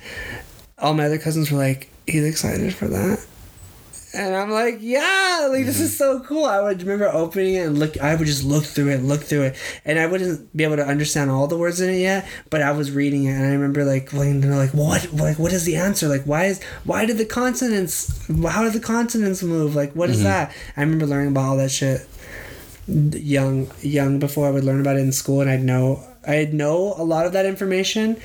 [0.78, 3.26] all my other cousins were like, "He's excited for that."
[4.14, 6.44] And I'm like, yeah, like this is so cool.
[6.44, 7.98] I would remember opening it and look.
[8.02, 9.56] I would just look through it, look through it,
[9.86, 12.28] and I wouldn't be able to understand all the words in it yet.
[12.50, 15.64] But I was reading it, and I remember like to like, what, like, what is
[15.64, 16.10] the answer?
[16.10, 19.76] Like, why is, why did the consonants, how did the consonants move?
[19.76, 20.26] Like, what is mm-hmm.
[20.26, 20.56] that?
[20.76, 22.06] I remember learning about all that shit
[22.88, 26.94] young, young before I would learn about it in school, and I'd know, I'd know
[26.98, 28.22] a lot of that information.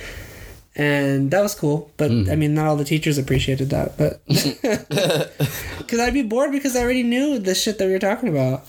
[0.79, 3.97] And that was cool, but I mean, not all the teachers appreciated that.
[3.97, 4.21] But
[5.79, 8.67] because I'd be bored because I already knew the shit that we were talking about.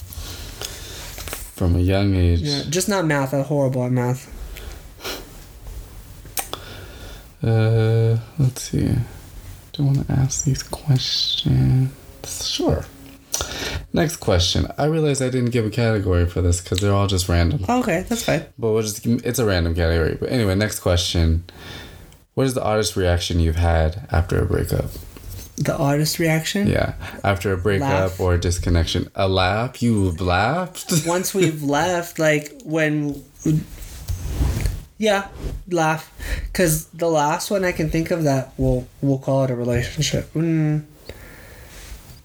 [1.57, 2.41] From a young age.
[2.41, 3.33] Yeah, just not math.
[3.33, 4.33] I'm horrible at math.
[7.43, 8.87] Uh, let's see.
[8.87, 11.91] Do you want to ask these questions?
[12.25, 12.85] Sure.
[13.93, 14.67] Next question.
[14.77, 17.65] I realize I didn't give a category for this because they're all just random.
[17.67, 18.45] Oh, okay, that's fine.
[18.57, 20.15] But we'll just it's a random category.
[20.19, 21.43] But anyway, next question.
[22.37, 24.91] What is the oddest reaction you've had after a breakup?
[25.55, 26.67] The oddest reaction.
[26.67, 28.19] Yeah, after a breakup Laugh.
[28.19, 29.09] or disconnection.
[29.15, 29.81] A laugh?
[29.81, 30.93] You've laughed?
[31.07, 33.23] Once we've left, like when.
[34.99, 35.29] Yeah,
[35.67, 36.13] laugh,
[36.45, 40.31] because the last one I can think of that we'll we'll call it a relationship.
[40.35, 40.83] Mm.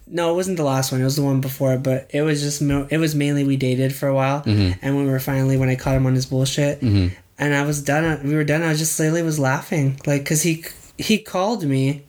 [0.05, 1.01] No, it wasn't the last one.
[1.01, 4.07] It was the one before, but it was just it was mainly we dated for
[4.07, 4.77] a while, Mhm.
[4.83, 7.13] and when we were finally when I caught him on his bullshit, Mhm.
[7.39, 8.25] And I was done.
[8.27, 8.61] We were done.
[8.61, 10.65] I was just slowly was laughing, like because he
[10.97, 12.03] he called me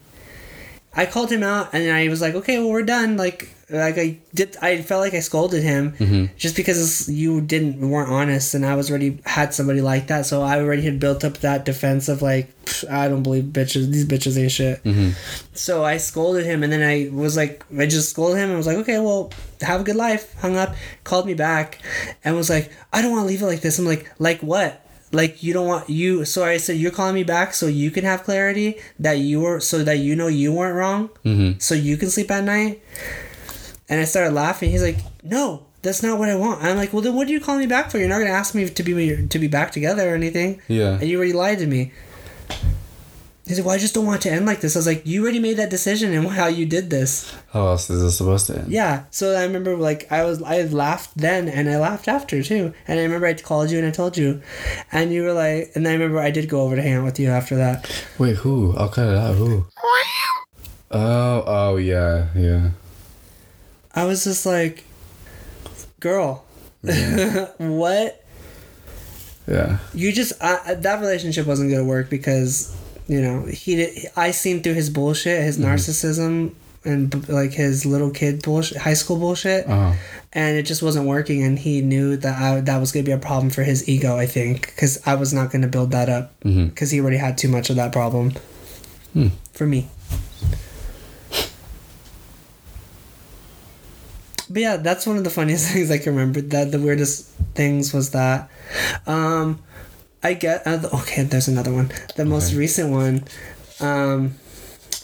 [0.95, 3.17] I called him out and I was like, okay, well, we're done.
[3.17, 6.37] Like, like I did, I felt like I scolded him Mm-hmm.
[6.37, 10.41] just because you didn't weren't honest, and I was already had somebody like that, so
[10.41, 12.49] I already had built up that defense of like,
[12.89, 13.91] I don't believe bitches.
[13.91, 14.83] These bitches ain't shit.
[14.83, 15.09] Mm-hmm.
[15.53, 18.67] So I scolded him, and then I was like, I just scolded him and was
[18.67, 20.33] like, okay, well, have a good life.
[20.35, 21.79] Hung up, called me back,
[22.23, 23.79] and was like, I don't want to leave it like this.
[23.79, 24.84] I'm like, like what?
[25.15, 26.25] Like you don't want you.
[26.25, 29.59] So I said, you're calling me back so you can have clarity that you were,
[29.59, 31.59] so that you know you weren't wrong, Mm-hmm.
[31.59, 32.81] so you can sleep at night.
[33.89, 34.71] And I started laughing.
[34.71, 35.65] He's like, no.
[35.85, 36.63] That's not what I want.
[36.63, 37.99] I'm like, well, then what do you call me back for?
[37.99, 40.59] You're not gonna ask me to be to be back together or anything.
[40.67, 40.97] Yeah.
[40.99, 41.91] And you already lied to me.
[43.47, 45.05] He said, "Well, I just don't want it to end like this." I was like,
[45.05, 48.47] "You already made that decision, and how you did this." How else is this supposed
[48.47, 48.71] to end?
[48.71, 49.03] Yeah.
[49.11, 52.73] So I remember, like, I was, I laughed then, and I laughed after too.
[52.87, 54.41] And I remember I called you and I told you,
[54.91, 57.19] and you were like, and I remember I did go over to hang out with
[57.19, 58.03] you after that.
[58.17, 58.75] Wait, who?
[58.77, 59.35] I'll cut it out.
[59.35, 59.65] Who?
[60.89, 62.71] Oh, oh yeah, yeah.
[63.93, 64.83] I was just like,
[65.99, 66.45] "Girl,
[66.81, 68.23] what?"
[69.47, 69.77] Yeah.
[69.93, 72.75] You just I, that relationship wasn't gonna work because
[73.07, 74.07] you know he did.
[74.15, 76.53] I seen through his bullshit, his narcissism,
[76.83, 79.65] and like his little kid bullshit, high school bullshit.
[79.67, 79.95] Oh.
[80.33, 83.13] and it just wasn't working and he knew that I, that was going to be
[83.13, 86.09] a problem for his ego i think because i was not going to build that
[86.09, 88.33] up because he already had too much of that problem
[89.13, 89.27] Hmm.
[89.53, 89.87] for me
[94.49, 97.93] but yeah that's one of the funniest things i can remember that the weirdest things
[97.93, 98.49] was that
[99.07, 99.59] um
[100.25, 103.23] i get uh, okay there's another one the most recent one
[103.79, 104.33] um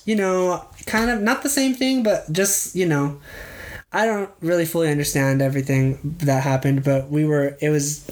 [0.05, 3.19] you know kind of not the same thing but just you know
[3.93, 8.07] I don't really fully understand everything that happened, but we were it was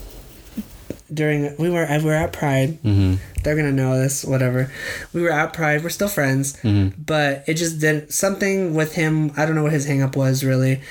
[1.13, 2.71] during we were we were at Pride.
[2.83, 3.15] Mm-hmm.
[3.43, 4.69] They're gonna know this, whatever.
[5.13, 5.81] We were at Pride.
[5.81, 7.01] We're still friends, Mm-hmm.
[7.01, 9.31] but it just did something with him.
[9.37, 10.81] I don't know what his hangup was really,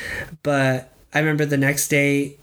[0.42, 2.36] but I remember the next day.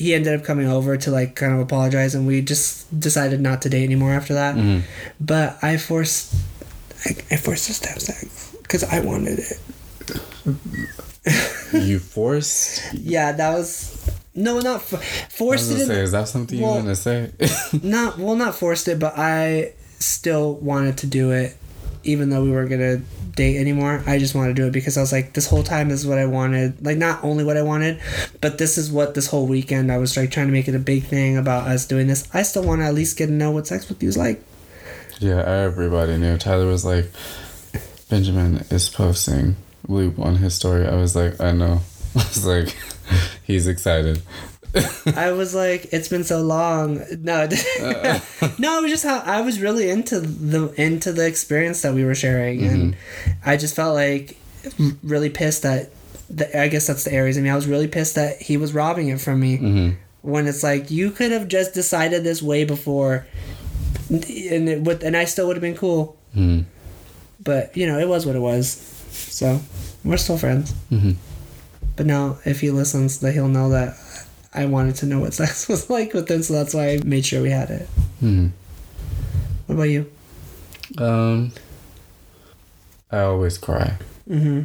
[0.00, 3.60] He ended up coming over to like kind of apologize, and we just decided not
[3.62, 4.56] to date anymore after that.
[4.56, 4.86] Mm-hmm.
[5.20, 6.34] But I forced,
[7.04, 9.60] I, I forced us to have sex because I wanted it.
[11.72, 12.94] You forced.
[12.94, 15.86] Yeah, that was no, not f- I was forced it.
[15.86, 17.30] say, is that something you want to say?
[17.82, 21.56] not well, not forced it, but I still wanted to do it,
[22.02, 22.98] even though we weren't gonna
[23.36, 24.02] date anymore.
[24.06, 26.18] I just wanted to do it because I was like, this whole time is what
[26.18, 26.84] I wanted.
[26.84, 28.00] Like, not only what I wanted,
[28.40, 30.80] but this is what this whole weekend I was like trying to make it a
[30.80, 32.28] big thing about us doing this.
[32.34, 34.42] I still want to at least get to know what sex with you is like.
[35.20, 36.36] yeah, everybody knew.
[36.38, 37.10] Tyler was like,
[38.08, 39.56] Benjamin is posting
[39.88, 40.86] lube on his story.
[40.86, 41.80] I was like, I know.
[42.14, 42.76] I was like,
[43.44, 44.22] he's excited.
[45.16, 47.02] I was like, it's been so long.
[47.18, 47.46] No,
[48.58, 52.04] no, it was just how I was really into the into the experience that we
[52.04, 52.96] were sharing, and
[53.44, 54.36] I just felt like
[55.02, 55.90] really pissed that.
[56.28, 58.72] The, I guess that's the Aries I mean, I was really pissed that he was
[58.72, 59.58] robbing it from me.
[59.58, 59.90] Mm-hmm.
[60.22, 63.26] When it's like you could have just decided this way before,
[64.08, 66.16] and it would, and I still would have been cool.
[66.36, 66.68] Mm-hmm.
[67.42, 68.70] But you know, it was what it was.
[69.10, 69.60] So
[70.04, 70.72] we're still friends.
[70.92, 71.12] Mm-hmm.
[71.96, 73.96] But now, if he listens, that he'll know that
[74.52, 77.24] I wanted to know what sex was like with him, so that's why I made
[77.24, 77.88] sure we had it.
[78.22, 78.48] Mm-hmm.
[79.66, 80.10] What about you?
[80.98, 81.52] Um,
[83.10, 83.96] I always cry.
[84.28, 84.62] Mm-hmm.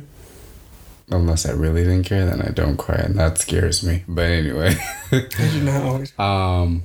[1.12, 4.04] Unless I really didn't care, then I don't cry, and that scares me.
[4.08, 4.76] But anyway,
[5.12, 6.14] I do not always.
[6.20, 6.82] um,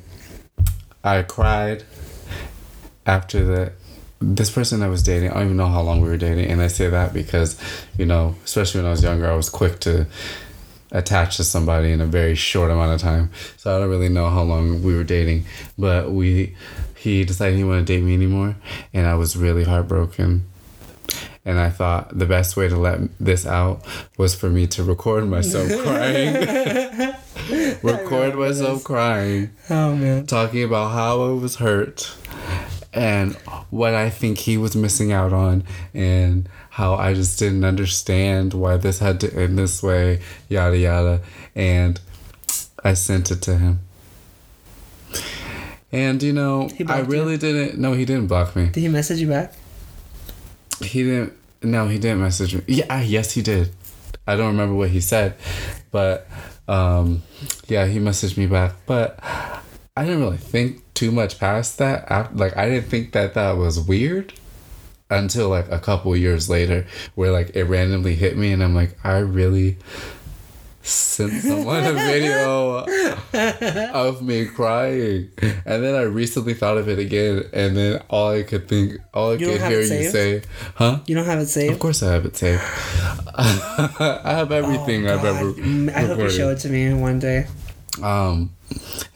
[1.02, 1.84] I cried
[3.06, 3.72] after the
[4.20, 5.30] this person I was dating.
[5.30, 7.58] I don't even know how long we were dating, and I say that because,
[7.96, 10.06] you know, especially when I was younger, I was quick to
[10.92, 13.30] attach to somebody in a very short amount of time.
[13.56, 15.44] So I don't really know how long we were dating,
[15.78, 16.54] but we
[16.96, 18.56] he decided he wanted to date me anymore,
[18.92, 20.46] and I was really heartbroken.
[21.44, 23.82] And I thought the best way to let this out
[24.18, 26.34] was for me to record myself crying.
[27.82, 30.26] record myself crying Oh man.
[30.26, 32.14] talking about how I was hurt
[32.92, 33.34] and
[33.70, 35.64] what I think he was missing out on
[35.94, 41.20] and how I just didn't understand why this had to end this way, yada yada.
[41.54, 42.00] And
[42.82, 43.80] I sent it to him.
[45.92, 47.12] And you know, I blocked you?
[47.12, 48.66] really didn't no, he didn't block me.
[48.66, 49.54] Did he message you back?
[50.82, 51.32] He didn't
[51.62, 52.62] no, he didn't message me.
[52.66, 53.70] Yeah, yes he did.
[54.26, 55.36] I don't remember what he said,
[55.90, 56.26] but
[56.66, 57.22] um
[57.68, 59.18] yeah, he messaged me back, but
[59.96, 62.36] I didn't really think too much past that.
[62.36, 64.34] Like I didn't think that that was weird
[65.08, 68.98] until like a couple years later where like it randomly hit me and I'm like
[69.02, 69.78] I really
[70.82, 72.84] sent someone a video
[73.94, 78.42] of me crying, and then I recently thought of it again, and then all I
[78.42, 80.42] could think, all I You could hear you say,
[80.74, 81.74] "Huh." You don't have it saved?
[81.74, 82.62] Of course, I have it saved.
[83.36, 87.18] I have everything I've ever Oh, Mm, I hope you show it to me one
[87.18, 87.46] day.
[88.02, 88.54] Um,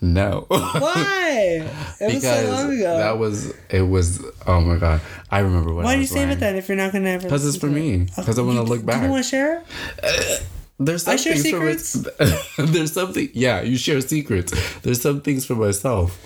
[0.00, 0.44] no.
[0.48, 1.68] Why?
[2.00, 2.98] It was so long ago.
[2.98, 5.00] that was it was oh my god
[5.30, 7.24] I remember what Why do you save it then if you're not gonna ever?
[7.24, 8.08] Because it's for me.
[8.16, 9.00] Because I want to look back.
[9.00, 9.62] don't want to share?
[10.78, 11.76] There's some I share my-
[12.58, 13.28] there's something.
[13.32, 14.52] Yeah, you share secrets.
[14.80, 16.18] There's some things for myself.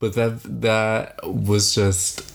[0.00, 2.33] But that that was just.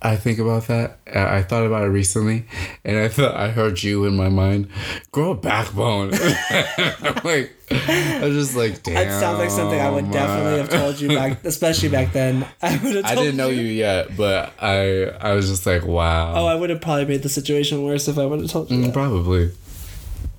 [0.00, 0.98] I think about that.
[1.12, 2.46] I thought about it recently,
[2.84, 4.68] and I thought I heard you in my mind.
[5.10, 6.12] Grow a backbone.
[6.14, 8.94] I'm like, I was just like, damn.
[8.94, 12.46] That sounds like something I would definitely have told you back, especially back then.
[12.62, 13.04] I would have.
[13.06, 16.34] I didn't know you yet, but I I was just like, wow.
[16.34, 18.78] Oh, I would have probably made the situation worse if I would have told you.
[18.78, 18.92] Mm.
[18.92, 19.50] Probably.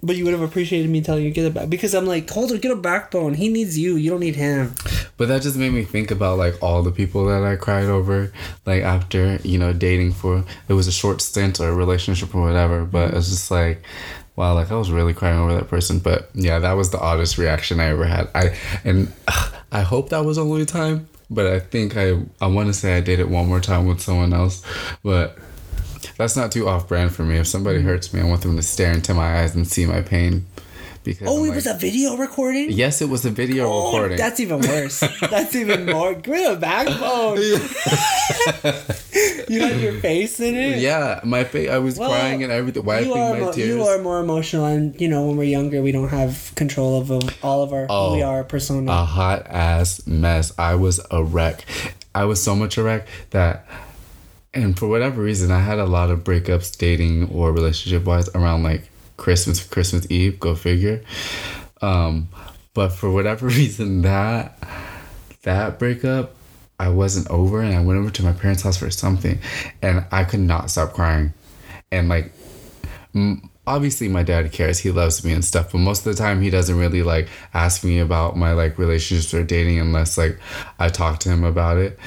[0.02, 2.52] But you would have appreciated me telling you get it back because I'm like, hold
[2.52, 3.34] on, get a backbone.
[3.34, 3.96] He needs you.
[3.96, 4.74] You don't need him.
[5.18, 8.32] But that just made me think about like all the people that I cried over,
[8.66, 12.42] like after you know dating for it was a short stint or a relationship or
[12.42, 12.86] whatever.
[12.86, 13.84] But it's just like,
[14.38, 16.00] wow, like I was really crying over that person.
[16.00, 18.30] But yeah, that was the oddest reaction I ever had.
[18.34, 19.12] I and
[19.72, 21.10] I hope that was only time.
[21.30, 24.00] But I think I I want to say I did it one more time with
[24.00, 24.64] someone else,
[25.04, 25.38] but
[26.18, 27.38] that's not too off brand for me.
[27.38, 27.88] If somebody mm-hmm.
[27.88, 30.46] hurts me, I want them to stare into my eyes and see my pain.
[31.02, 32.72] Because Oh, I'm it like- was a video recording.
[32.72, 34.18] yes, it was a video Oh, recording.
[34.18, 35.00] that's even worse.
[35.22, 36.14] That's even more.
[36.14, 37.38] Get a backbone.
[39.50, 40.80] you had your face in it.
[40.80, 41.70] Yeah, my face.
[41.70, 43.68] I was Well, crying and everything, wiping you are, my tears.
[43.70, 47.10] you are more emotional, and you know when we're younger, we don't have control of,
[47.44, 48.92] all of our Oh, we are persona.
[48.92, 50.52] a hot ass mess.
[50.60, 51.64] I was a wreck.
[52.14, 53.66] I was so much a wreck that,
[54.62, 58.64] and for whatever reason, I had a lot of breakups, dating or relationship wise, around
[58.64, 60.40] like Christmas, Christmas Eve.
[60.40, 61.04] Go figure.
[61.82, 62.30] Um,
[62.74, 64.58] but for whatever reason, that
[65.44, 66.36] that breakup.
[66.82, 69.38] I wasn't over, and I went over to my parents' house for something,
[69.82, 71.34] and I could not stop crying,
[71.92, 72.32] and like
[73.14, 76.42] m- obviously my dad cares he loves me and stuff but most of the time
[76.42, 80.40] he doesn't really like ask me about my like relationships or dating unless like
[80.80, 82.00] i talk to him about it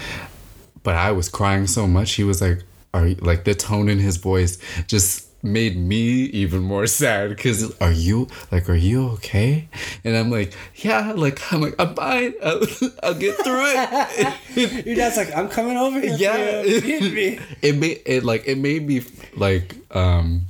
[0.82, 2.62] but i was crying so much he was like
[2.94, 7.74] are you like the tone in his voice just made me even more sad because
[7.80, 9.68] are you like are you okay
[10.04, 12.60] and i'm like yeah like i'm like i'm fine i'll,
[13.02, 16.14] I'll get through it Your dad's like, I'm coming over here.
[16.16, 16.76] yeah you.
[16.80, 19.02] You it made it like it made me
[19.36, 20.42] like um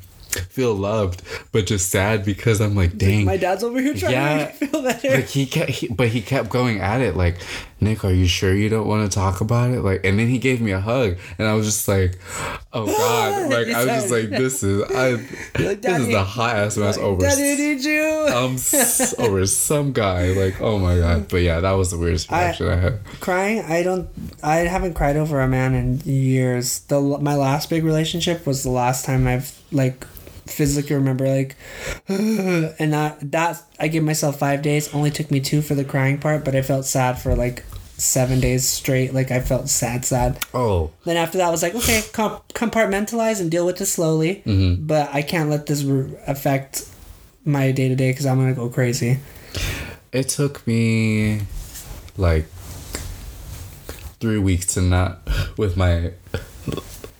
[0.48, 1.22] feel loved
[1.52, 4.28] but just sad because i'm like dang My dad's over here trying Yeah.
[4.28, 5.10] to make me feel better.
[5.10, 7.36] like he kept he, but he kept going at it like
[7.82, 9.80] nick are you sure you don't want to talk about it?
[9.82, 12.18] Like and then he gave me a hug and i was just like
[12.72, 13.50] oh god.
[13.50, 15.10] Like i was just like this is i
[15.62, 18.26] Like, this is the hot ass mess over Daddy, I need you.
[18.34, 20.32] um s- over some guy.
[20.32, 21.28] Like oh my god.
[21.28, 23.00] But yeah that was the weirdest I- reaction i, had.
[23.20, 24.08] Crying i don't
[24.42, 26.80] i haven't cried over a man in years.
[26.88, 30.06] The my last big relationship was the last time i've like
[30.46, 31.56] physically remember like
[32.08, 34.92] and that that i gave myself five days.
[34.94, 37.64] Only took me two for the crying part but i felt sad for like
[37.96, 39.14] seven days straight.
[39.14, 40.38] Like i felt sad sad.
[40.52, 40.90] Oh.
[41.04, 44.42] Then after that i was like okay comp- compartmentalize and deal with this slowly.
[44.46, 44.86] Mm-hmm.
[44.86, 46.88] But i can't let this re- affect
[47.44, 49.18] my day-to-day because i'm gonna go crazy.
[50.12, 51.42] It took me
[52.16, 52.46] like
[54.20, 55.18] three weeks to not
[55.56, 56.12] with my.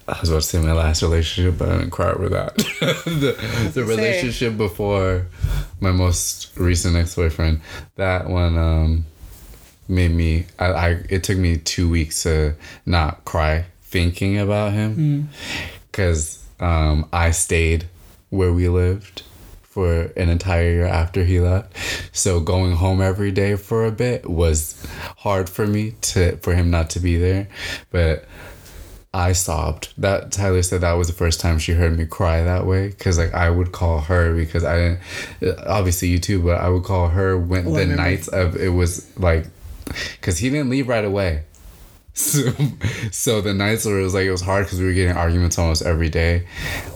[0.09, 2.57] I was about to say my last relationship, but I didn't cry over that.
[3.05, 5.27] the the relationship before
[5.81, 7.61] my most recent ex boyfriend,
[7.97, 9.07] that one um,
[9.89, 10.47] made me.
[10.59, 15.29] I, I it took me two weeks to not cry thinking about him,
[15.91, 17.87] because um, I stayed
[18.31, 19.23] where we lived
[19.73, 21.77] for an entire year after he left.
[22.15, 24.85] So going home every day for a bit was
[25.19, 27.49] hard for me to for him not to be there.
[27.91, 28.27] But
[29.15, 29.93] I sobbed.
[29.99, 33.19] That Tyler said that was the first time she heard me cry that way because
[33.19, 34.77] like I would call her because I
[35.41, 38.71] didn't obviously you too, but I would call her when I the nights of it
[38.71, 39.47] was like
[40.15, 41.43] because he didn't leave right away.
[42.15, 42.53] So,
[43.11, 45.59] so the nights where it was like it was hard because we were getting arguments
[45.59, 46.47] almost every day.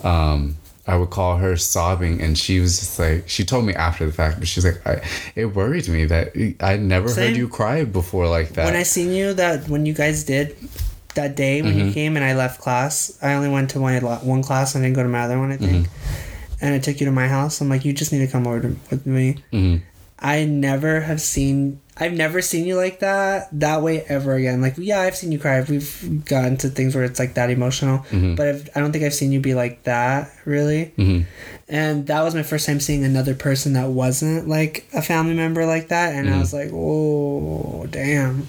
[0.05, 0.57] Um,
[0.87, 4.13] I would call her sobbing, and she was just like she told me after the
[4.13, 5.03] fact, but she's like, I,
[5.35, 7.29] it worried me that I never Same.
[7.29, 8.67] heard you cry before like that.
[8.67, 10.55] when I seen you that when you guys did
[11.17, 11.87] that day when Mm-hmm.
[11.89, 14.97] you came and I left class, I only went to one one class and didn't
[14.97, 15.53] go to my other one.
[15.53, 16.65] I think, Mm-hmm.
[16.65, 17.61] and I took you to my house.
[17.61, 19.43] I'm like, you just need to come over to, with me.
[19.53, 19.83] Mhm.
[20.19, 21.81] I never have seen.
[21.99, 24.63] I've never seen you like that that way ever again.
[24.63, 25.61] Like yeah, I've seen you cry.
[25.61, 28.05] We've gotten to things where it's like that emotional,
[28.37, 30.93] but I've, I don't think I've seen you be like that really.
[30.97, 31.21] hmm
[31.69, 35.67] And that was my first time seeing another person that wasn't like a family member
[35.67, 38.47] like that, and I was like, oh damn.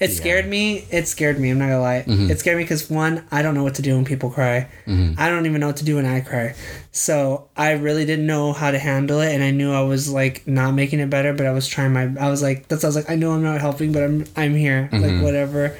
[0.00, 0.86] It scared me.
[0.90, 1.50] It scared me.
[1.50, 2.04] I'm not gonna lie.
[2.06, 2.30] Mm-hmm.
[2.30, 4.68] It scared me because one, I don't know what to do when people cry.
[4.86, 5.20] Mm-hmm.
[5.20, 6.54] I don't even know what to do when I cry.
[6.92, 10.46] So I really didn't know how to handle it, and I knew I was like
[10.46, 12.10] not making it better, but I was trying my.
[12.18, 12.84] I was like, that's.
[12.84, 14.24] I was like, I know I'm not helping, but I'm.
[14.36, 14.88] I'm here.
[14.92, 15.22] Like mm-hmm.
[15.22, 15.76] whatever.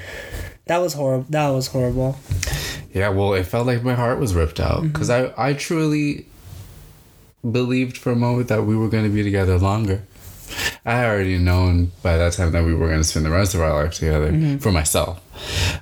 [0.66, 1.26] That was horrible.
[1.30, 2.18] That was horrible.
[2.92, 6.26] Yeah, well, it felt like my heart was ripped out because I, I truly
[7.48, 10.03] believed for a moment that we were going to be together longer.
[10.84, 13.61] I already known by that time that we were going to spend the rest of
[13.61, 14.59] our life together mm-hmm.
[14.59, 15.20] for myself,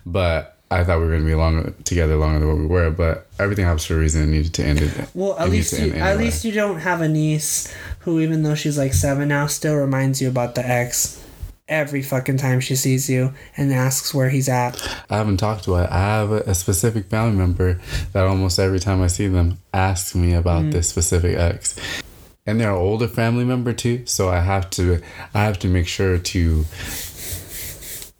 [0.04, 2.90] but I thought we were going to be longer together longer than what we were.
[2.90, 4.22] But everything happens for a reason.
[4.22, 4.92] It needed to end it.
[5.14, 8.42] Well, at needs least you, end at least you don't have a niece who, even
[8.42, 11.24] though she's like seven now, still reminds you about the ex
[11.68, 14.80] every fucking time she sees you and asks where he's at.
[15.10, 15.88] I haven't talked to it.
[15.90, 17.80] I have a, a specific family member
[18.12, 20.72] that almost every time I see them asks me about mm.
[20.72, 21.78] this specific ex.
[22.48, 25.02] And they're an older family member too, so I have to
[25.34, 26.64] I have to make sure to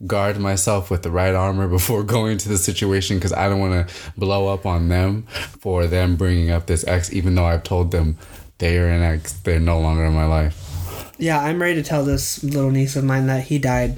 [0.07, 3.89] guard myself with the right armor before going to the situation because I don't want
[3.89, 5.23] to blow up on them
[5.61, 8.19] for them bringing up this ex even though I've told them
[8.59, 11.13] they are an ex, they're no longer in my life.
[11.19, 13.97] Yeah, I'm ready to tell this little niece of mine that he died.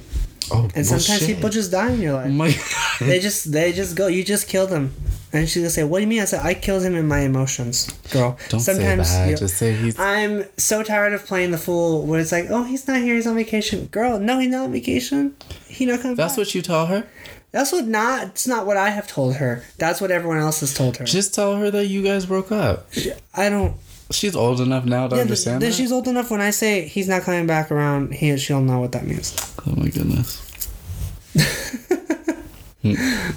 [0.53, 1.35] Oh, And well, sometimes shit.
[1.37, 2.31] people just die in your life.
[2.31, 2.57] My
[3.01, 4.07] they just they just go.
[4.07, 4.93] You just killed him.
[5.33, 7.21] And she's gonna say, "What do you mean?" I said, "I killed him in my
[7.21, 9.29] emotions, girl." Don't say that.
[9.31, 12.65] you Just say he's I'm so tired of playing the fool where it's like, "Oh,
[12.65, 13.15] he's not here.
[13.15, 15.35] He's on vacation." Girl, no, he's not on vacation.
[15.69, 16.17] He not coming.
[16.17, 16.39] That's back.
[16.39, 17.07] what you tell her?
[17.53, 18.27] That's what not.
[18.29, 19.63] It's not what I have told her.
[19.79, 21.05] That's what everyone else has told her.
[21.05, 22.89] Just tell her that you guys broke up.
[23.35, 23.75] I don't.
[24.13, 25.77] She's old enough now to Yeah, understand then that.
[25.77, 26.33] she's old enough.
[26.33, 29.37] When I say he's not coming back around, he she'll know what that means.
[29.67, 30.50] Oh my goodness.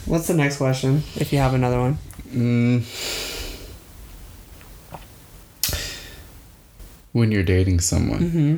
[0.05, 1.03] What's the next question?
[1.15, 1.97] If you have another one.
[2.31, 2.83] Mm.
[7.11, 8.55] When you're dating someone, Mm-hmm.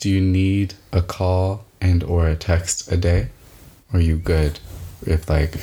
[0.00, 3.28] do you need a call and or a text a day?
[3.92, 4.58] Or are you good
[5.06, 5.54] if like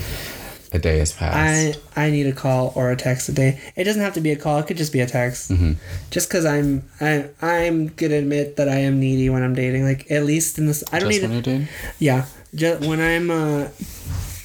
[0.71, 1.79] a day has passed?
[1.95, 3.59] I I need a call or a text a day.
[3.75, 4.59] It doesn't have to be a call.
[4.59, 5.51] It could just be a text.
[5.51, 5.75] Mhm.
[6.09, 9.83] Just because I'm I I'm gonna admit that I am needy when I'm dating.
[9.83, 11.45] Like at least in this, I don't Just need.
[11.45, 11.67] when?
[11.99, 13.67] Yeah, just when I'm uh,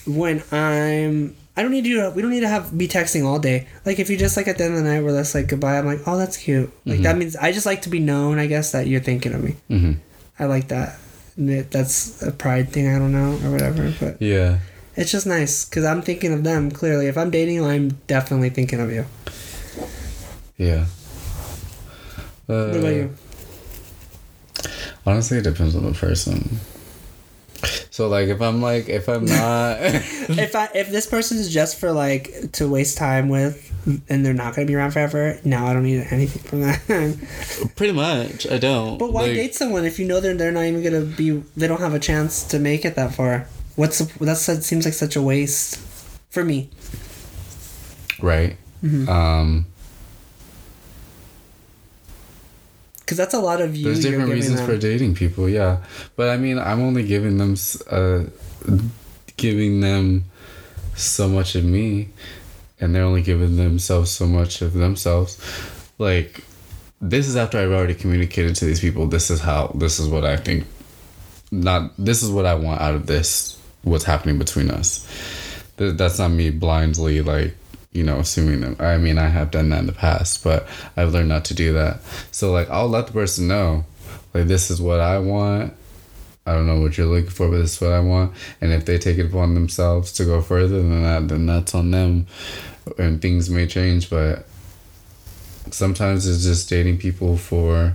[0.09, 1.36] when I'm.
[1.56, 2.11] I don't need to.
[2.11, 3.66] We don't need to have be texting all day.
[3.84, 5.76] Like if you just like at the end of the night we're just like goodbye.
[5.78, 6.72] I'm like, oh, that's cute.
[6.86, 8.38] Like that means I just like to be known.
[8.38, 9.56] I guess that you're thinking of me.
[9.68, 9.92] Mm-hmm.
[10.38, 10.98] I like that.
[11.36, 12.88] That's a pride thing.
[12.88, 14.59] I don't know or whatever, but Yeah.
[14.96, 16.70] it's just nice because I'm thinking of them.
[16.70, 19.06] Clearly, if I'm dating I'm definitely thinking of you.
[20.56, 20.86] Yeah.
[22.48, 23.14] Uh, What about you?
[25.06, 26.59] Honestly, it depends on the person.
[27.90, 31.78] So like if I'm like if I'm not if I if this person is just
[31.78, 33.72] for like to waste time with,
[34.09, 37.72] and they're not gonna be around forever, no, I don't need anything from that.
[37.76, 38.98] pretty much I don't.
[38.98, 41.66] but why Like, date someone if you know they're they're not even gonna be they
[41.66, 43.48] don't have a chance to make it that far?
[43.76, 45.78] What's that seems like such a waste
[46.30, 46.70] for me.
[48.20, 48.56] Right.
[48.82, 49.09] Mm-hmm.
[49.09, 49.66] Um
[53.09, 53.84] Because that's a lot of you.
[53.84, 54.68] There's different reasons them.
[54.68, 55.78] for dating people, yeah.
[56.14, 57.56] But I mean, I'm only giving them,
[57.90, 58.24] uh,
[59.38, 60.26] giving them
[60.94, 62.11] so much of me,
[62.78, 65.40] and they're only giving themselves so much of themselves.
[65.96, 66.44] Like,
[67.00, 69.06] this is after I've already communicated to these people.
[69.06, 69.68] This is how.
[69.74, 70.66] This is what I think.
[71.50, 71.92] Not.
[71.96, 73.59] This is what I want out of this.
[73.84, 75.09] What's happening between us.
[75.78, 77.54] Th- That's not me blindly like
[77.93, 78.76] you know assuming them.
[78.78, 81.72] I mean, I have done that in the past, but I've learned not to do
[81.74, 82.01] that.
[82.30, 83.84] So like, I'll let the person know,
[84.34, 85.74] like this is what I want.
[86.47, 88.32] I don't know what you're looking for, but this is what I want.
[88.61, 91.91] And if they take it upon themselves to go further than that, then that's on
[91.91, 92.26] them.
[92.99, 94.47] And things may change, but
[95.70, 97.95] sometimes it's just dating people for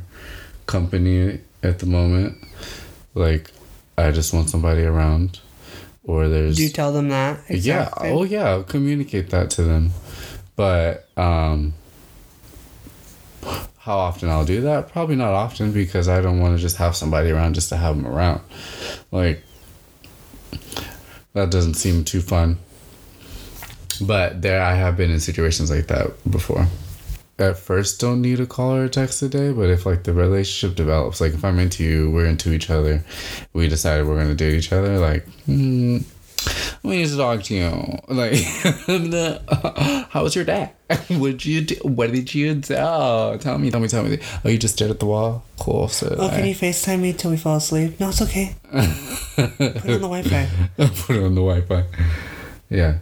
[0.68, 2.38] company at the moment.
[3.16, 3.50] Like,
[3.98, 5.40] I just want somebody around.
[6.04, 7.42] Or there's Do you tell them that?
[7.50, 7.90] yeah.
[7.98, 8.50] Oh yeah.
[8.50, 9.92] I'll communicate that to them.
[10.56, 11.74] But um
[13.78, 14.90] how often I'll do that?
[14.94, 17.98] Probably not often because I don't want to just have somebody around just to have
[17.98, 18.42] them around.
[19.12, 19.44] Like
[21.34, 22.60] that doesn't seem too fun.
[24.02, 26.68] But there I have been in situations like that before.
[27.40, 30.14] At first don't need a call or a text a day, but if like the
[30.14, 33.04] relationship develops, like if I'm into you, we're into each other,
[33.54, 35.98] we decided we're gonna date each other, like hmm,
[36.84, 38.00] we need to talk to you.
[38.14, 38.36] Like,
[40.12, 40.70] how was your day?
[41.10, 41.76] What'd you do?
[41.82, 42.76] What did you do?
[42.76, 44.20] Tell me, tell me, tell me.
[44.46, 45.44] Oh, you just stared at the wall?
[45.58, 45.88] Cool.
[45.88, 48.00] So Oh, can you FaceTime me till we fall asleep?
[48.00, 48.56] No, it's okay.
[48.72, 48.80] Put
[49.40, 50.48] it on the Wi-Fi.
[50.78, 51.84] put it on the Wi-Fi.
[52.70, 52.98] Yeah.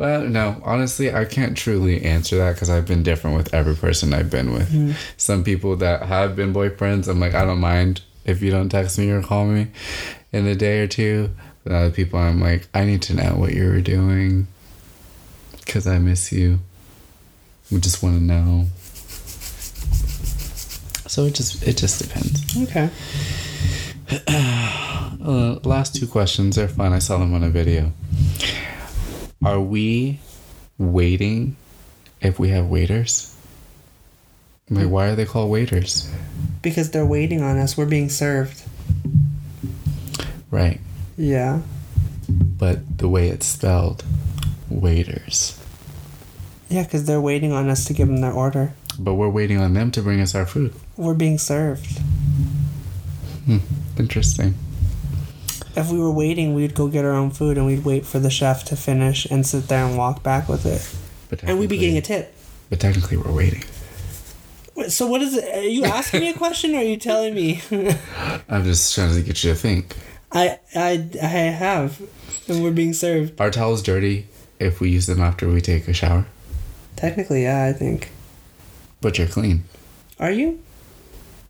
[0.00, 4.14] But no, honestly, I can't truly answer that because I've been different with every person
[4.14, 4.96] I've been with.
[5.18, 8.98] Some people that have been boyfriends, I'm like, I don't mind if you don't text
[8.98, 9.66] me or call me
[10.32, 11.28] in a day or two.
[11.64, 14.46] But other people, I'm like, I need to know what you were doing
[15.58, 16.60] because I miss you.
[17.70, 18.68] We just want to know.
[21.08, 22.56] So it just it just depends.
[22.70, 22.88] Okay.
[25.22, 26.94] Uh, last two questions are fun.
[26.94, 27.92] I saw them on a video.
[29.44, 30.20] Are we
[30.76, 31.56] waiting
[32.20, 33.34] if we have waiters?
[34.68, 36.08] Like, why are they called waiters?
[36.62, 37.76] Because they're waiting on us.
[37.76, 38.62] We're being served.
[40.50, 40.80] Right.
[41.16, 41.62] Yeah.
[42.28, 44.04] But the way it's spelled,
[44.68, 45.58] waiters.
[46.68, 48.72] Yeah, because they're waiting on us to give them their order.
[48.98, 50.74] But we're waiting on them to bring us our food.
[50.96, 51.98] We're being served.
[53.46, 53.58] Hmm.
[53.98, 54.54] Interesting.
[55.76, 58.30] If we were waiting, we'd go get our own food and we'd wait for the
[58.30, 60.82] chef to finish and sit there and walk back with it.
[61.28, 62.34] But And we'd be getting a tip.
[62.68, 63.64] But technically, we're waiting.
[64.88, 65.44] So what is it?
[65.56, 67.60] Are you asking me a question or are you telling me?
[68.48, 69.96] I'm just trying to get you to think.
[70.32, 72.00] I I I have,
[72.48, 73.40] and we're being served.
[73.40, 74.26] Are towels dirty
[74.58, 76.24] if we use them after we take a shower?
[76.96, 78.10] Technically, yeah, I think.
[79.00, 79.64] But you're clean.
[80.18, 80.60] Are you?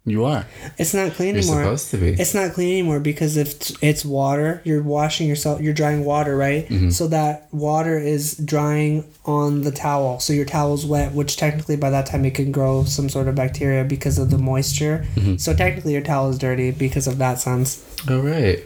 [0.07, 0.47] You are.
[0.79, 1.63] It's not clean You're anymore.
[1.63, 2.09] supposed to be.
[2.13, 5.61] It's not clean anymore because if it's water, you're washing yourself.
[5.61, 6.67] You're drying water, right?
[6.67, 6.91] Mm-hmm.
[6.91, 10.19] So that water is drying on the towel.
[10.19, 13.35] So your towel's wet, which technically by that time it can grow some sort of
[13.35, 15.07] bacteria because of the moisture.
[15.17, 15.37] Mm-hmm.
[15.37, 17.85] So technically your towel is dirty because of that sense.
[18.09, 18.65] All right.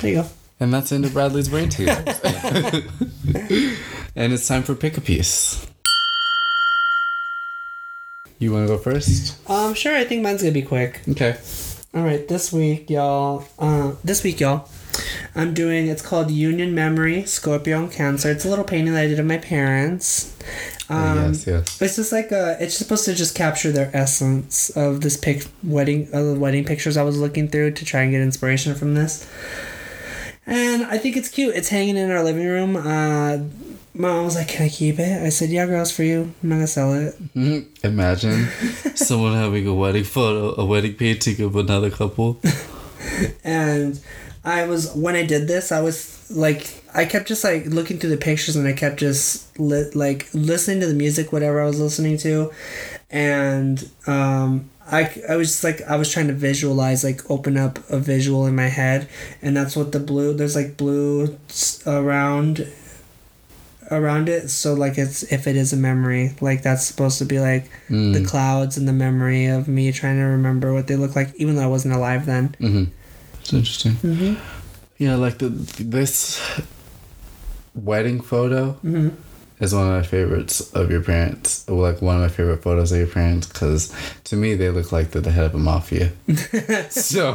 [0.00, 0.28] There you go.
[0.60, 2.20] And that's into Bradley's brain teasers.
[4.14, 5.66] and it's time for pick a piece.
[8.38, 9.38] You want to go first?
[9.48, 9.96] Um, sure.
[9.96, 11.00] I think mine's gonna be quick.
[11.08, 11.36] Okay.
[11.94, 13.46] All right, this week, y'all.
[13.58, 14.68] Uh, this week, y'all.
[15.34, 15.86] I'm doing.
[15.86, 18.30] It's called Union Memory Scorpio and Cancer.
[18.30, 20.36] It's a little painting that I did of my parents.
[20.90, 21.82] Um, yes, yes.
[21.82, 22.58] It's just like a.
[22.60, 26.98] It's supposed to just capture their essence of this pic wedding of the wedding pictures
[26.98, 29.26] I was looking through to try and get inspiration from this.
[30.44, 31.56] And I think it's cute.
[31.56, 32.76] It's hanging in our living room.
[32.76, 33.38] Uh,
[33.98, 36.32] mom was like, "Can I keep it?" I said, "Yeah, girl, it's for you.
[36.42, 37.66] I'm not gonna sell it." Mhm.
[37.82, 38.48] Imagine
[38.94, 42.40] someone having a wedding photo, a wedding painting of another couple.
[43.44, 44.00] and
[44.44, 48.10] I was when I did this, I was like, I kept just like looking through
[48.10, 51.80] the pictures, and I kept just li- like listening to the music, whatever I was
[51.80, 52.52] listening to,
[53.10, 57.78] and um, I I was just like I was trying to visualize, like open up
[57.90, 59.08] a visual in my head,
[59.42, 60.32] and that's what the blue.
[60.34, 61.38] There's like blue
[61.86, 62.66] around
[63.90, 67.38] around it so like it's if it is a memory like that's supposed to be
[67.40, 68.12] like Mm.
[68.14, 71.54] the clouds and the memory of me trying to remember what they look like even
[71.56, 72.84] though i wasn't alive then Mm-hmm.
[73.40, 73.92] It's interesting.
[74.02, 74.34] mm-hmm.
[74.98, 76.40] Yeah, like the this
[77.74, 79.08] wedding photo Mm-hmm.
[79.58, 81.68] Is one of my favorites of your parents.
[81.68, 83.94] Like one of my favorite photos of your parents because
[84.24, 86.12] to me they look like they're the head of a mafia.
[86.90, 87.34] so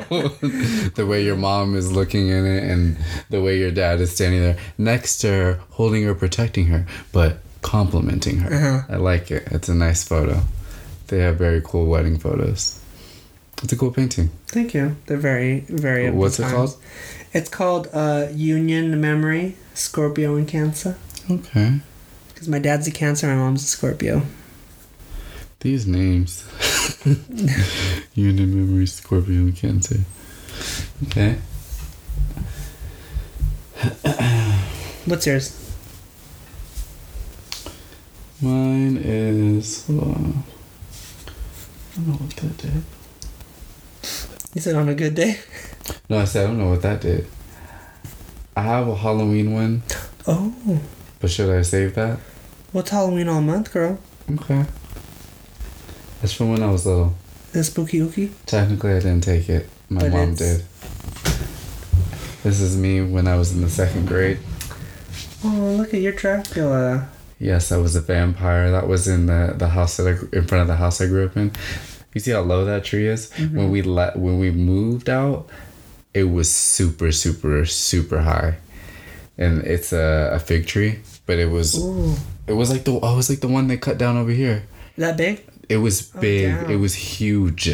[0.95, 2.97] the way your mom is looking in it and
[3.29, 7.39] the way your dad is standing there next to her, holding her, protecting her, but
[7.61, 8.53] complimenting her.
[8.53, 8.93] Uh-huh.
[8.93, 9.47] I like it.
[9.51, 10.41] It's a nice photo.
[11.07, 12.79] They have very cool wedding photos.
[13.63, 14.29] It's a cool painting.
[14.47, 14.95] Thank you.
[15.05, 16.09] They're very, very.
[16.09, 16.53] What's it times.
[16.53, 16.77] called?
[17.33, 20.97] It's called uh, Union Memory Scorpio and Cancer.
[21.29, 21.81] Okay.
[22.41, 24.23] Because my dad's a Cancer, my mom's a Scorpio.
[25.59, 26.43] These names.
[28.15, 29.99] Union Memory, Scorpio, and Cancer.
[31.03, 31.37] Okay.
[35.05, 35.55] What's yours?
[38.41, 39.85] Mine is.
[39.85, 40.43] Hold on.
[41.91, 42.83] I don't know what that did.
[44.55, 45.37] You said on a good day.
[46.09, 47.27] No, I said I don't know what that did.
[48.57, 49.83] I have a Halloween one,
[50.25, 50.81] Oh,
[51.19, 52.17] but should I save that?
[52.71, 53.99] What's Halloween all month, girl?
[54.31, 54.65] Okay.
[56.21, 57.13] That's from when I was little.
[57.51, 58.31] The spooky ookie.
[58.45, 59.67] Technically, I didn't take it.
[59.89, 60.65] My But mom it's- did.
[62.43, 64.39] This is me when I was in the second grade.
[65.43, 67.07] Oh, look at your Dracula.
[67.39, 68.71] Yes, I was a vampire.
[68.71, 71.25] That was in the the house that I, in front of the house I grew
[71.25, 71.51] up in.
[72.13, 73.29] You see how low that tree is?
[73.31, 73.57] Mm-hmm.
[73.57, 75.49] When we let when we moved out,
[76.13, 78.57] it was super super super high,
[79.37, 80.99] and it's a, a fig tree.
[81.27, 82.15] But it was Ooh,
[82.51, 84.63] it was like the oh, it was like the one they cut down over here.
[84.97, 85.43] that big?
[85.69, 86.53] It was big.
[86.53, 86.69] damn.
[86.69, 87.69] it was huge.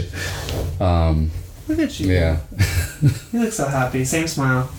[0.80, 1.32] Um,
[1.67, 2.11] Look at you.
[2.13, 2.39] yeah.
[3.32, 4.03] You look so happy.
[4.05, 4.69] Same smile.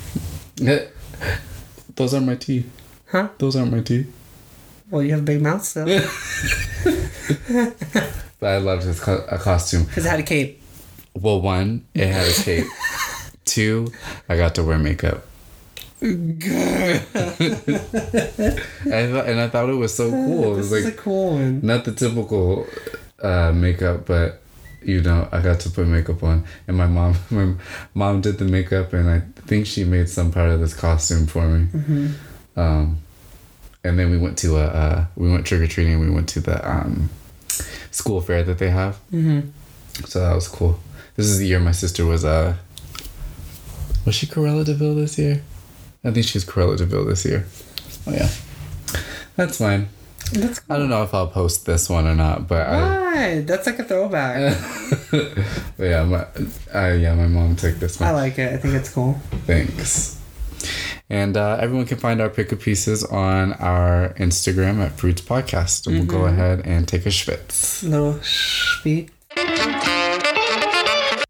[1.95, 2.67] Those aren't my teeth.
[3.11, 3.29] Huh?
[3.39, 4.13] Those aren't my teeth.
[4.91, 5.87] Well, you have a big mouth still.
[8.41, 9.85] But I loved his co- a costume.
[9.85, 10.63] Because it had a cape.
[11.15, 12.67] Well, one, it had a cape.
[13.45, 13.93] Two,
[14.29, 15.25] I got to wear makeup.
[16.01, 16.43] And,
[18.93, 20.53] I thought- and I thought it was so cool.
[20.53, 21.61] It was this like is a cool one.
[21.63, 22.67] not the typical
[23.23, 24.41] uh, makeup, but
[24.83, 27.55] you know, I got to put makeup on, and my mom, my
[27.95, 31.47] mom did the makeup, and I think she made some part of this costume for
[31.49, 32.11] me.
[32.57, 32.99] Um,
[33.85, 35.99] and then we went to a, uh, we went trick or treating.
[36.01, 37.11] We went to the um,
[37.91, 39.49] school fair that they have, Mm-hmm.
[40.07, 40.79] so that was cool.
[41.17, 42.55] This is the year my sister was uh,
[44.07, 45.43] was she Cruella de Vil this year?
[46.05, 47.47] I think she's was Cruella de Vil this year.
[48.07, 48.29] Oh yeah,
[49.37, 49.89] that's fine.
[50.33, 52.99] That's I don't know if I'll post this one or not, but I.
[52.99, 53.41] Why?
[53.41, 54.57] That's like a throwback.
[55.11, 56.27] but yeah, my
[56.75, 58.09] uh, yeah, my mom took this one.
[58.09, 58.53] I like it.
[58.53, 59.15] I think it's cool.
[59.47, 60.21] Thanks.
[61.11, 65.87] And uh, everyone can find our pick of pieces on our Instagram at Fruits Podcast.
[65.87, 67.83] And we'll go ahead and take a schwitz.
[67.83, 69.11] Little speed.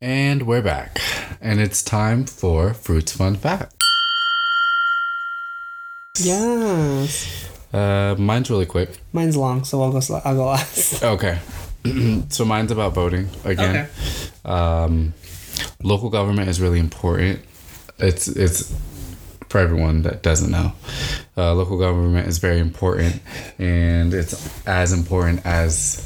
[0.00, 0.98] And we're back.
[1.40, 3.77] And it's time for Fruits Fun Fact.
[6.24, 7.46] Yes.
[7.72, 8.98] Uh, mine's really quick.
[9.12, 10.00] Mine's long, so I'll go.
[10.00, 11.02] Sl- I'll go last.
[11.16, 11.38] Okay.
[12.28, 13.86] so mine's about voting again.
[14.44, 14.50] Okay.
[14.50, 15.14] um,
[15.82, 17.40] local government is really important.
[17.98, 18.74] It's it's
[19.48, 20.72] for everyone that doesn't know.
[21.36, 23.20] Uh, local government is very important,
[23.58, 24.34] and it's
[24.66, 26.04] as important as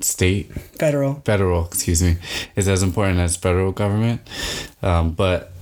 [0.00, 1.20] state Federal.
[1.26, 2.16] federal excuse me
[2.56, 4.18] is as important as federal government
[4.82, 5.52] um, but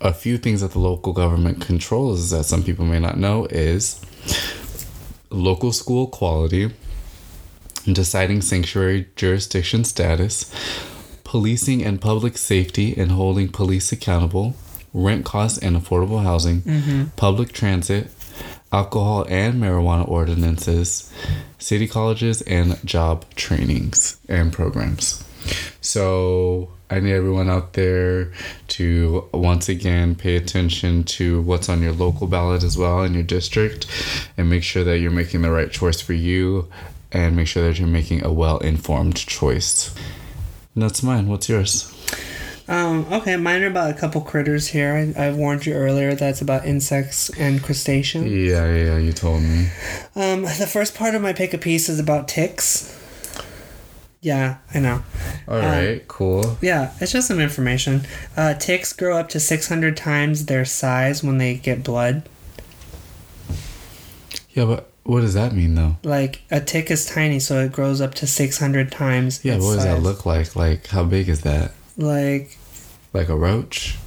[0.00, 4.00] a few things that the local government controls that some people may not know is
[5.30, 6.72] local school quality
[7.92, 10.52] deciding sanctuary jurisdiction status
[11.24, 14.54] policing and public safety and holding police accountable
[14.92, 17.04] rent costs and affordable housing mm-hmm.
[17.16, 18.10] public transit
[18.72, 21.12] alcohol and marijuana ordinances
[21.64, 25.24] city colleges and job trainings and programs.
[25.80, 28.30] So I need everyone out there
[28.68, 33.24] to once again pay attention to what's on your local ballot as well in your
[33.24, 33.88] district
[34.36, 36.70] and make sure that you're making the right choice for you
[37.10, 39.92] and make sure that you're making a well informed choice.
[40.76, 41.26] And that's mine.
[41.26, 41.90] What's yours?
[42.68, 45.12] Um, okay, mine are about a couple critters here.
[45.16, 48.30] I, I warned you earlier that's about insects and crustaceans.
[48.30, 49.66] Yeah, yeah, you told me.
[50.14, 53.00] Um, the first part of my pick a piece is about ticks.
[54.24, 55.02] Yeah, I know.
[55.46, 56.56] All right, cool.
[56.62, 58.06] Yeah, it's just some information.
[58.34, 62.26] Uh, ticks grow up to 600 times their size when they get blood.
[64.54, 65.96] Yeah, but what does that mean though?
[66.02, 69.84] Like, a tick is tiny, so it grows up to 600 times Yeah, what does
[69.84, 70.56] that look like?
[70.56, 71.72] Like, how big is that?
[71.98, 72.56] Like,
[73.12, 73.98] Like a roach?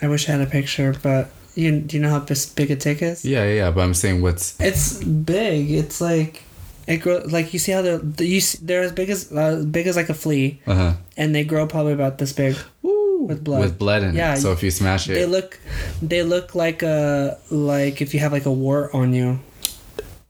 [0.00, 2.20] I wish I had a picture, but you do you know how
[2.54, 3.26] big a tick is?
[3.26, 4.58] Yeah, yeah, but I'm saying what's.
[4.58, 5.70] It's big.
[5.70, 6.44] It's like
[6.86, 9.62] it grow like you see how they're the- you see, they're as big as uh,
[9.70, 10.92] big as like a flea, Uh huh.
[11.16, 12.56] and they grow probably about this big.
[12.82, 13.60] With blood.
[13.60, 14.38] With blood in Yeah, it.
[14.38, 15.60] So if you smash it, They look,
[16.02, 19.38] they look like a like if you have like a wart on you.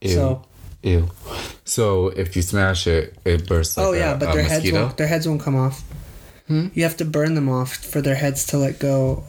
[0.01, 0.09] Ew.
[0.13, 0.45] So
[0.83, 1.09] Ew.
[1.65, 4.97] So if you smash it, it bursts like oh yeah, a, but their heads won't
[4.97, 5.81] their heads won't come off.
[6.47, 6.67] Hmm?
[6.75, 9.23] You have to burn them off for their heads to let go.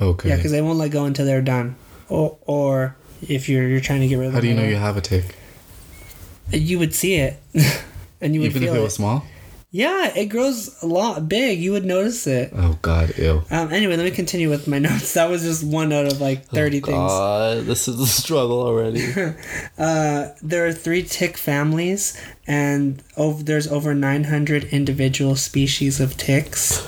[0.00, 0.28] Okay.
[0.30, 1.76] Yeah, because they won't let go until they're done.
[2.08, 4.34] Or or if you're you're trying to get rid of.
[4.34, 5.34] How do you know you have a tick?
[6.52, 7.40] You would see it,
[8.20, 8.84] and you would Even feel if it it.
[8.84, 9.24] was small?
[9.72, 11.58] Yeah, it grows a lot big.
[11.58, 12.50] You would notice it.
[12.54, 13.42] Oh god, ew.
[13.50, 15.12] Um, anyway, let me continue with my notes.
[15.14, 16.96] That was just one out of like 30 things.
[16.96, 19.04] Oh, God, this is a struggle already.
[19.78, 26.80] Uh, there are three tick families, and over, there's over 900 individual species of ticks.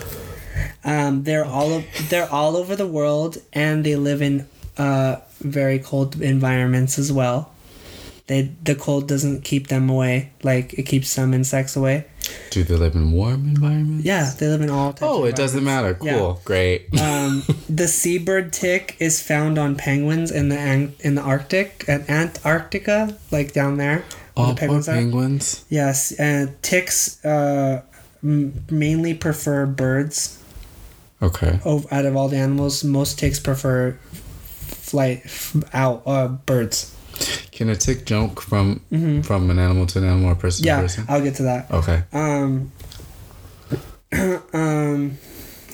[0.84, 4.46] Um, they're all they're all over the world, and they live in
[4.78, 7.52] uh, very cold environments as well.
[8.26, 12.04] They the cold doesn't keep them away, like it keeps some insects away.
[12.50, 14.04] Do they live in warm environments?
[14.04, 15.02] Yeah, they live in all types.
[15.02, 15.94] Oh, it doesn't matter.
[15.94, 16.08] Cool.
[16.08, 16.34] Yeah.
[16.44, 17.00] Great.
[17.00, 23.16] um, the seabird tick is found on penguins in the in the Arctic and Antarctica,
[23.30, 24.04] like down there.
[24.36, 25.64] Oh, the penguins penguins.
[25.70, 27.82] Yes, and ticks uh,
[28.22, 30.42] m- mainly prefer birds.
[31.20, 31.60] Okay.
[31.64, 33.98] Out of all the animals, most ticks prefer
[34.88, 35.22] flight
[35.72, 36.94] out uh, birds.
[37.50, 38.80] Can a tick jump from
[39.24, 40.78] from an animal to an animal or person to Mm-hmm.
[40.78, 41.04] Yeah, person?
[41.08, 41.70] I'll get to that.
[41.70, 42.02] Okay.
[42.12, 42.72] Um,
[44.52, 45.18] um,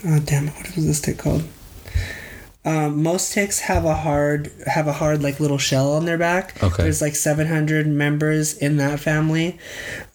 [0.07, 0.49] oh damn!
[0.49, 1.45] What was this tick called?
[2.67, 6.63] Um, most ticks have a hard have a hard like little shell on their back.
[6.63, 6.85] Okay.
[6.85, 9.59] There's like 700 members in that family,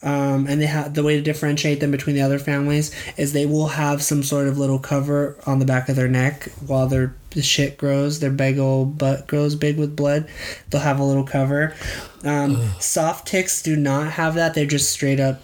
[0.01, 3.45] um, and they have the way to differentiate them between the other families is they
[3.45, 6.87] will have some sort of little cover on the back of their neck while
[7.31, 8.19] their shit grows.
[8.19, 10.27] Their big old butt grows big with blood.
[10.69, 11.75] They'll have a little cover.
[12.23, 14.53] Um, soft ticks do not have that.
[14.53, 15.41] They're just straight up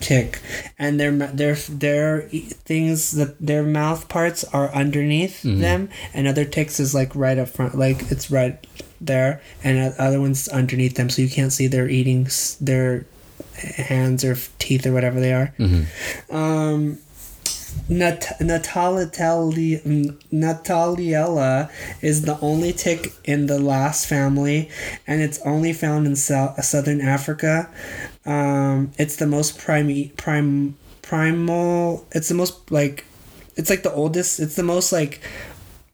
[0.00, 0.40] tick
[0.78, 6.78] and their their their things that their mouth parts are underneath them and other ticks
[6.78, 8.66] is like right up front like it's right
[9.00, 12.28] there and other ones underneath them so you can't see their eating
[12.60, 13.06] their
[13.76, 15.54] hands or teeth or whatever they are
[16.30, 16.98] um
[17.88, 21.70] Nat- Natalitali- mm, Nuttalliella
[22.00, 24.70] is the only tick in the last family,
[25.06, 27.68] and it's only found in Sou- southern Africa.
[28.24, 32.06] Um, it's the most prime prime primal.
[32.12, 33.04] It's the most like,
[33.56, 34.40] it's like the oldest.
[34.40, 35.20] It's the most like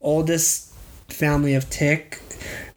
[0.01, 0.73] oldest
[1.09, 2.21] family of tick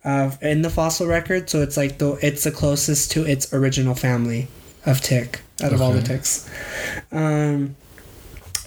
[0.03, 1.49] uh, in the fossil record.
[1.49, 4.47] So it's like the it's the closest to its original family
[4.85, 6.49] of tick out of all the ticks.
[7.11, 7.75] Um,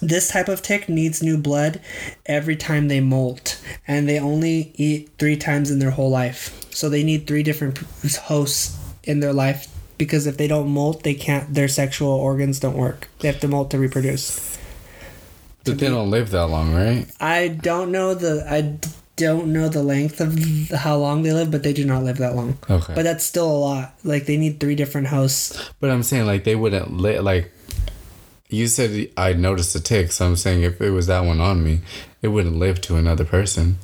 [0.01, 1.81] this type of tick needs new blood
[2.25, 6.65] every time they molt, and they only eat three times in their whole life.
[6.73, 7.79] So they need three different
[8.25, 9.67] hosts in their life
[9.97, 11.53] because if they don't molt, they can't.
[11.53, 13.09] Their sexual organs don't work.
[13.19, 14.57] They have to molt to reproduce.
[15.63, 17.07] But they don't live that long, right?
[17.19, 18.77] I don't know the I
[19.17, 20.37] don't know the length of
[20.69, 22.57] how long they live, but they do not live that long.
[22.69, 22.93] Okay.
[22.93, 23.93] But that's still a lot.
[24.03, 25.69] Like they need three different hosts.
[25.79, 27.51] But I'm saying like they wouldn't li- like.
[28.49, 31.63] You said I noticed a tick, so I'm saying if it was that one on
[31.63, 31.81] me,
[32.21, 33.77] it wouldn't live to another person.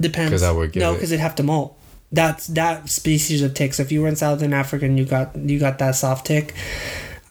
[0.00, 0.30] Depends.
[0.30, 1.76] Because I would give no, it- because it'd have to molt.
[2.12, 3.74] That's that species of tick.
[3.74, 6.54] So if you were in southern Africa and you got you got that soft tick,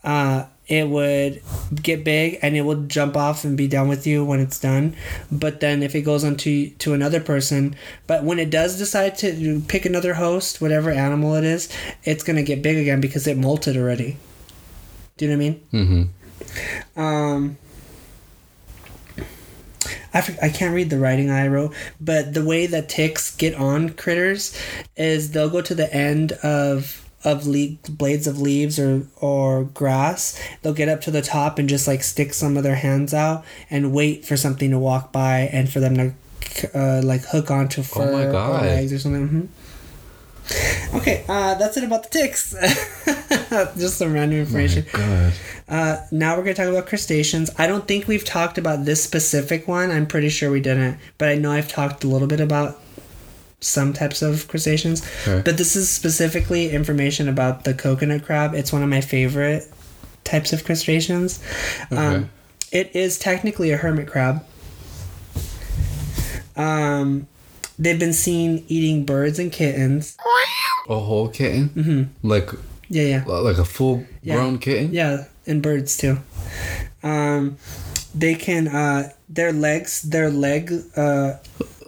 [0.04, 1.42] uh, it would
[1.82, 4.96] get big and it would jump off and be done with you when it's done.
[5.32, 7.76] But then if it goes on to to another person,
[8.06, 11.70] but when it does decide to pick another host, whatever animal it is,
[12.04, 14.18] it's gonna get big again because it molted already.
[15.18, 15.62] Do you know what I mean?
[15.88, 16.04] Mm-hmm.
[16.96, 17.58] Um,
[20.14, 23.90] I, I can't read the writing I wrote, but the way that ticks get on
[23.92, 24.58] critters
[24.96, 30.40] is they'll go to the end of of le- blades of leaves or or grass.
[30.62, 33.44] They'll get up to the top and just like stick some of their hands out
[33.70, 36.14] and wait for something to walk by and for them to
[36.80, 38.32] uh, like hook onto fur my or
[38.62, 39.28] legs or something.
[39.30, 39.48] Mhm.
[40.94, 42.52] Okay, uh, that's it about the ticks.
[43.78, 44.86] just some random information.
[44.92, 45.34] God.
[45.68, 47.50] Uh, now we're going to talk about crustaceans.
[47.58, 49.92] I don't think we've talked about this specific one.
[49.92, 52.80] I'm pretty sure we didn't, but I know I've talked a little bit about
[53.60, 55.04] some types of crustaceans.
[55.28, 55.42] Okay.
[55.44, 58.54] But this is specifically information about the coconut crab.
[58.54, 59.64] It's one of my favorite
[60.24, 61.44] types of crustaceans.
[61.92, 61.96] Okay.
[61.98, 62.30] Um,
[62.72, 64.46] it is technically a hermit crab.
[66.56, 67.28] Um,
[67.78, 70.18] they've been seen eating birds and kittens.
[70.90, 71.70] A whole kitten?
[71.70, 72.28] Mm-hmm.
[72.28, 72.50] Like
[72.90, 73.24] Yeah, yeah.
[73.26, 74.36] like a full Yeah.
[74.36, 74.94] grown kitten?
[74.94, 76.18] Yeah, and birds too.
[77.04, 77.58] Um,
[78.14, 81.34] they can uh, their legs, their leg, uh,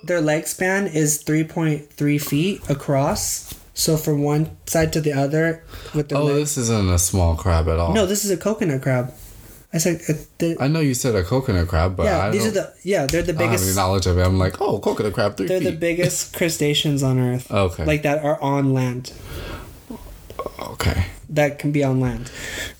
[0.03, 3.53] their leg span is three point three feet across.
[3.73, 5.61] So from one side to the other,
[5.93, 7.93] with their Oh, this isn't a small crab at all.
[7.93, 9.13] No, this is a coconut crab.
[9.77, 12.45] I said, uh, the, I know you said a coconut crab, but yeah, I these
[12.49, 13.41] are the yeah, they're the biggest.
[13.41, 14.23] I don't have any knowledge of it.
[14.25, 15.69] I'm like, oh, coconut crab, 3 They're feet.
[15.71, 17.45] the biggest crustaceans on Earth.
[17.51, 17.85] Okay.
[17.85, 19.13] Like that are on land.
[20.59, 21.05] okay.
[21.29, 22.31] That can be on land.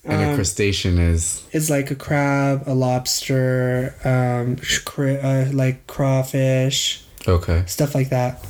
[0.05, 5.85] And a Um, crustacean is is like a crab, a lobster, um, cra- uh, like
[5.87, 7.63] crawfish, okay.
[7.67, 8.45] stuff like that.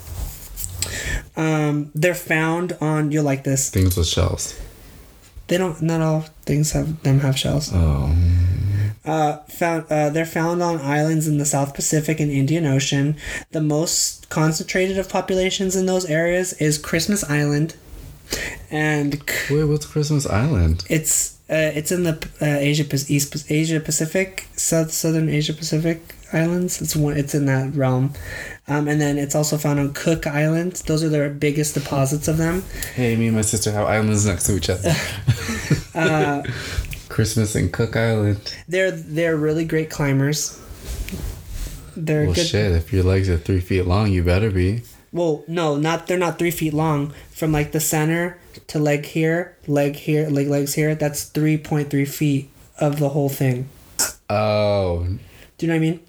[1.35, 3.11] Um, they're found on.
[3.11, 3.69] You'll like this.
[3.69, 4.53] Things with shells.
[5.47, 5.81] They don't.
[5.81, 7.71] Not all things have them have shells.
[7.73, 8.15] Oh.
[9.05, 9.85] Uh, found.
[9.89, 13.15] Uh, they're found on islands in the South Pacific and Indian Ocean.
[13.51, 17.75] The most concentrated of populations in those areas is Christmas Island,
[18.69, 20.83] and Wait, what's Christmas Island?
[20.89, 26.01] it's uh, it's in the uh, Asia East Asia Pacific South Southern Asia Pacific
[26.33, 26.81] islands.
[26.81, 27.15] It's one.
[27.15, 28.13] It's in that realm,
[28.67, 30.83] um, and then it's also found on Cook Island.
[30.87, 32.63] Those are their biggest deposits of them.
[32.95, 34.93] Hey, me and my sister have islands next to each other.
[35.95, 36.43] Uh,
[37.09, 38.53] Christmas and Cook Island.
[38.67, 40.59] they're they're really great climbers.
[41.95, 42.45] They're Well, good.
[42.45, 44.83] shit, if your legs are three feet long, you better be.
[45.11, 47.13] Well, no, not they're not three feet long.
[47.31, 48.37] From like the center
[48.67, 50.93] to leg here, leg here, leg legs here.
[50.93, 53.67] That's three point three feet of the whole thing.
[54.29, 55.07] Oh,
[55.57, 55.99] Do you know what I mean?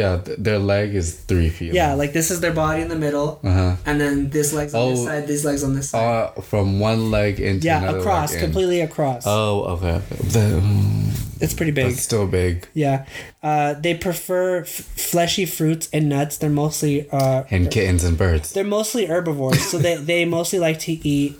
[0.00, 1.72] Yeah, th- their leg is three feet.
[1.72, 3.72] Yeah, like this is their body in the middle, Uh huh.
[3.86, 5.06] and then this leg's on this Oh.
[5.06, 6.02] side, these legs on this side.
[6.36, 8.44] Uh, from one leg into yeah, across, leg in.
[8.46, 9.22] completely across.
[9.26, 9.98] Oh, okay.
[10.34, 11.10] The, mm,
[11.42, 11.86] it's pretty big.
[11.92, 12.66] that's still big.
[12.74, 13.04] Yeah,
[13.42, 14.68] uh, they prefer f-
[15.12, 16.38] fleshy fruits and nuts.
[16.38, 18.52] They're mostly uh, And kittens and birds.
[18.52, 21.38] they're mostly herbivores, so they they mostly like to eat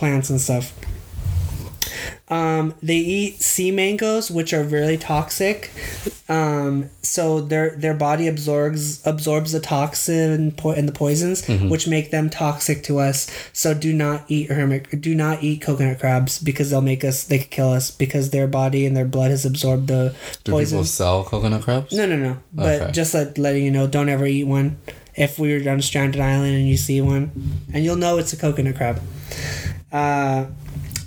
[0.00, 0.72] plants and stuff.
[2.30, 5.70] Um, they eat sea mangoes, which are really toxic.
[6.28, 12.12] Um, so their their body absorbs absorbs the toxin po- and the poisons, which make
[12.12, 13.26] them toxic to us.
[13.52, 15.00] So do not eat hermit.
[15.00, 17.24] Do not eat coconut crabs because they'll make us.
[17.24, 20.78] They could kill us because their body and their blood has absorbed the Do poison.
[20.78, 21.92] people sell coconut crabs?
[21.92, 22.36] No, no, no.
[22.52, 22.92] But Okay.
[22.92, 24.76] just like letting you know, don't ever eat one.
[25.16, 27.32] If we were on a stranded island and you see one,
[27.74, 29.00] and you'll know it's a coconut crab.
[29.92, 30.46] Uh,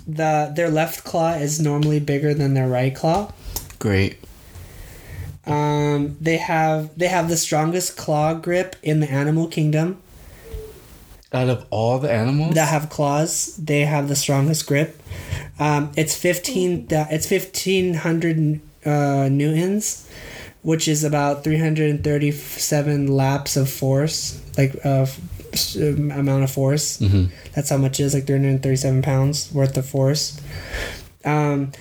[0.06, 3.32] the their left claw is normally bigger than their right claw.
[3.78, 4.18] Great.
[5.46, 9.98] Um, they have they have the strongest claw grip in the animal kingdom.
[11.32, 12.54] Out of all the animals?
[12.54, 15.02] that have claws, they have the strongest grip.
[15.58, 16.86] Um, it's fifteen.
[16.90, 20.08] It's fifteen hundred uh, newtons,
[20.62, 25.28] which is about three hundred and thirty-seven laps of force, like uh, f- um,
[25.76, 26.98] amount of force.
[26.98, 27.30] Mhm.
[27.54, 30.36] That's how much it is, like three hundred and thirty-seven pounds worth of force.
[31.26, 31.72] Um,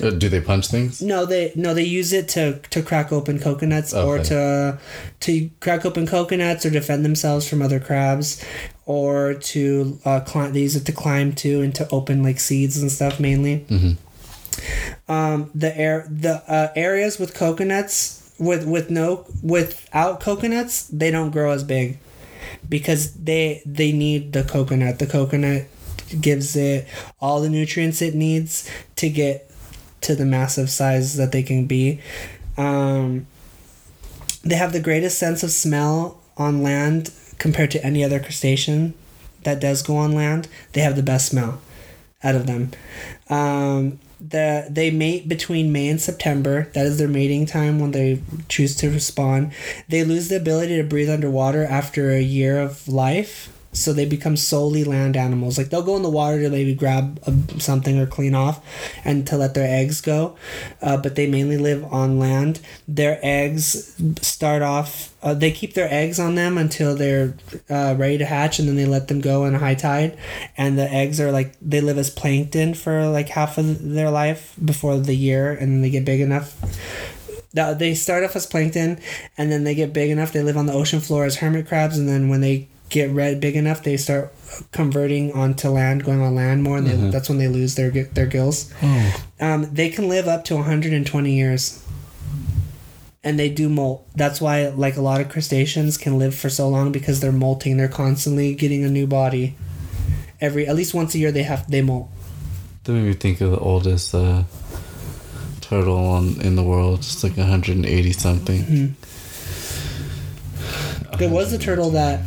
[0.00, 1.02] Uh, do they punch things?
[1.02, 4.78] no, they no they use it to to crack open coconuts or to
[5.20, 8.40] to crack open coconuts or defend themselves from other crabs,
[8.86, 10.52] or to uh, climb.
[10.52, 13.64] They use it to climb to and to open like seeds and stuff mainly.
[13.68, 13.96] Mhm.
[15.08, 21.30] Um, the air the uh, areas with coconuts with with no without coconuts they don't
[21.30, 21.98] grow as big
[22.68, 24.98] because they they need the coconut.
[24.98, 25.66] The coconut
[26.20, 26.86] gives it
[27.20, 29.50] all the nutrients it needs to get
[30.02, 32.00] to the massive size that they can be.
[32.56, 33.26] Um,
[34.42, 38.94] they have the greatest sense of smell on land compared to any other crustacean
[39.44, 40.48] that does go on land.
[40.72, 41.60] They have the best smell
[42.22, 42.72] out of them.
[43.28, 43.98] Um,
[44.28, 46.70] the they mate between May and September.
[46.74, 49.52] That is their mating time when they choose to spawn.
[49.88, 53.53] They lose the ability to breathe underwater after a year of life.
[53.74, 55.58] So they become solely land animals.
[55.58, 58.64] Like they'll go in the water to maybe grab a, something or clean off,
[59.04, 60.36] and to let their eggs go,
[60.80, 62.60] uh, but they mainly live on land.
[62.88, 65.12] Their eggs start off.
[65.22, 67.34] Uh, they keep their eggs on them until they're
[67.68, 70.16] uh, ready to hatch, and then they let them go in high tide.
[70.56, 74.54] And the eggs are like they live as plankton for like half of their life
[74.64, 76.56] before the year, and then they get big enough
[77.54, 78.98] they start off as plankton
[79.38, 81.96] and then they get big enough they live on the ocean floor as hermit crabs
[81.96, 84.32] and then when they get red big enough they start
[84.70, 88.26] converting onto land going on land more and they, that's when they lose their their
[88.26, 88.72] gills.
[88.80, 89.24] Oh.
[89.40, 91.80] um, they can live up to 120 years.
[93.24, 94.06] And they do molt.
[94.14, 97.78] That's why like a lot of crustaceans can live for so long because they're molting.
[97.78, 99.56] They're constantly getting a new body.
[100.40, 102.10] Every at least once a year they have they molt.
[102.84, 104.44] That made me think of the oldest uh,
[105.62, 106.98] turtle on, in the world.
[106.98, 108.94] It's like 180 something.
[111.18, 112.20] There was a turtle that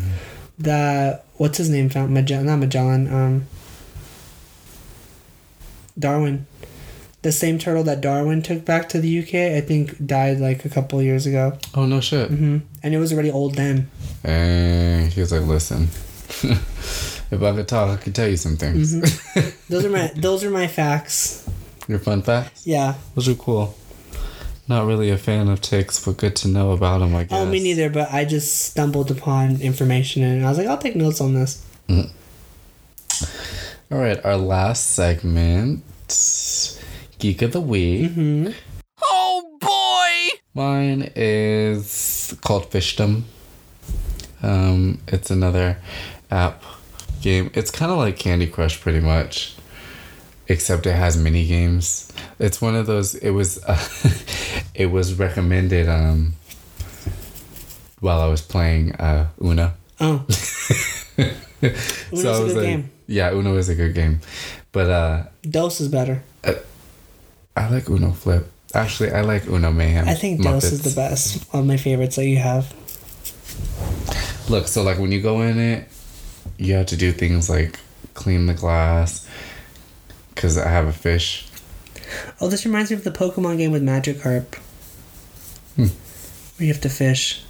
[0.59, 3.47] that what's his name found Magellan not Magellan um
[5.99, 6.45] Darwin.
[7.23, 10.69] The same turtle that Darwin took back to the UK, I think died like a
[10.69, 11.57] couple years ago.
[11.73, 12.29] Oh, no shit.
[12.29, 12.57] Mm-hmm.
[12.83, 13.89] And it was already old then.
[14.23, 15.83] And he was like, listen,
[16.43, 19.01] if I could talk, I could tell you some things.
[19.69, 21.47] Those are my those are my facts.
[21.87, 22.67] Your fun facts?
[22.67, 22.95] Yeah.
[23.15, 23.77] Those are cool.
[24.67, 27.39] Not really a fan of ticks, but good to know about them, I guess.
[27.39, 27.89] Oh, me neither.
[27.89, 31.63] But I just stumbled upon information and I was like, I'll take notes on this.
[33.89, 35.81] All right, our last segment
[37.19, 38.11] Geek of the Week.
[38.11, 38.49] hmm
[39.09, 40.37] Oh boy!
[40.53, 43.21] Mine is called Fishdom.
[44.43, 45.77] Um, it's another
[46.29, 46.63] app
[47.21, 47.49] game.
[47.53, 49.55] It's kind of like Candy Crush, pretty much,
[50.47, 52.11] except it has mini games.
[52.39, 53.15] It's one of those.
[53.15, 53.77] It was, uh,
[54.73, 56.33] it was recommended um,
[57.99, 59.75] while I was playing uh, Una.
[59.99, 60.25] Oh,
[61.17, 61.25] Uno's
[61.63, 62.91] I a good like- game.
[63.09, 64.19] Yeah, Uno is a good game,
[64.73, 66.21] but uh, Dos is better.
[67.55, 68.45] I like Uno Flip.
[68.73, 70.07] Actually, I like Uno Mayhem.
[70.09, 71.41] I think Dos is the best.
[71.53, 72.73] One of my favorites that you have.
[74.49, 75.87] Look, so like when you go in it,
[76.57, 77.79] you have to do things like
[78.13, 79.25] clean the glass.
[80.37, 81.47] Cause I have a fish.
[82.39, 84.55] Oh, this reminds me of the Pokemon game with Magikarp.
[85.75, 85.87] Hmm.
[86.57, 87.43] Where you have to fish.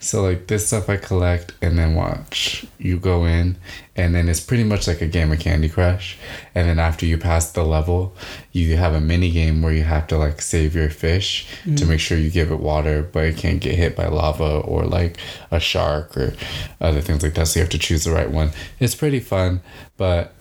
[0.00, 2.66] So like this stuff I collect and then watch.
[2.78, 3.56] You go in
[3.94, 6.18] and then it's pretty much like a game of Candy Crush.
[6.54, 8.16] And then after you pass the level,
[8.50, 11.46] you have a mini game where you have to like save your fish
[11.76, 14.84] to make sure you give it water, but it can't get hit by lava or
[14.86, 15.18] like
[15.52, 16.34] a shark or
[16.80, 17.46] other things like that.
[17.46, 18.50] So you have to choose the right one.
[18.80, 19.60] It's pretty fun,
[19.98, 20.34] but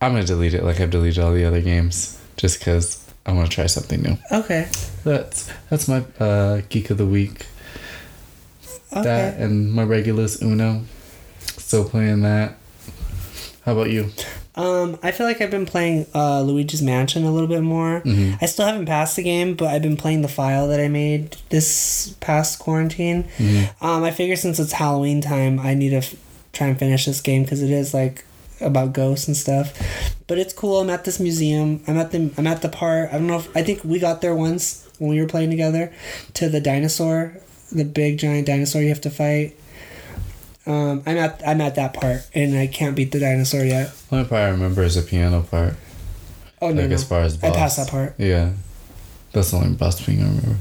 [0.00, 3.50] I'm gonna delete it like I've deleted all the other games just because I want
[3.50, 4.16] to try something new.
[4.32, 4.68] Okay.
[5.04, 7.46] That's that's my uh, geek of the week.
[8.92, 9.02] Okay.
[9.02, 10.82] That and my regulars Uno.
[11.40, 12.56] Still playing that.
[13.64, 14.10] How about you?
[14.54, 18.00] Um, I feel like I've been playing uh, Luigi's Mansion a little bit more.
[18.00, 18.38] Mhm.
[18.40, 21.36] I still haven't passed the game, but I've been playing the file that I made
[21.50, 23.24] this past quarantine.
[23.36, 23.84] Mm-hmm.
[23.84, 26.14] Um, I figure since it's Halloween time, I need to f-
[26.52, 28.24] try and finish this game because it is like
[28.60, 29.78] about ghosts and stuff.
[30.26, 30.80] But it's cool.
[30.80, 31.82] I'm at this museum.
[31.86, 33.10] I'm at the I'm at the part.
[33.10, 35.92] I don't know if I think we got there once when we were playing together
[36.34, 37.36] to the dinosaur,
[37.72, 39.56] the big giant dinosaur you have to fight.
[40.66, 43.94] Um, I'm at I'm at that part and I can't beat the dinosaur yet.
[44.12, 45.74] Only part I remember is the piano part.
[46.60, 46.94] Oh no, like no.
[46.94, 48.14] as far as I passed that part.
[48.18, 48.52] Yeah.
[49.32, 50.56] That's the only boss thing I remember.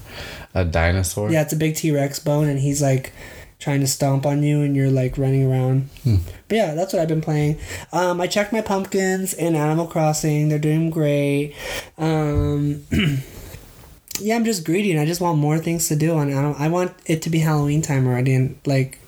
[0.54, 1.32] A dinosaur?
[1.32, 3.14] Yeah, it's a big T Rex bone, and he's like
[3.60, 5.90] trying to stomp on you, and you're like running around.
[6.04, 6.18] Hmm.
[6.48, 7.58] But yeah, that's what I've been playing.
[7.92, 11.54] Um, I checked my pumpkins in Animal Crossing; they're doing great.
[11.98, 12.84] Um,
[14.20, 16.18] yeah, I'm just greedy, and I just want more things to do.
[16.18, 16.60] And I don't.
[16.60, 19.00] I want it to be Halloween time already, and like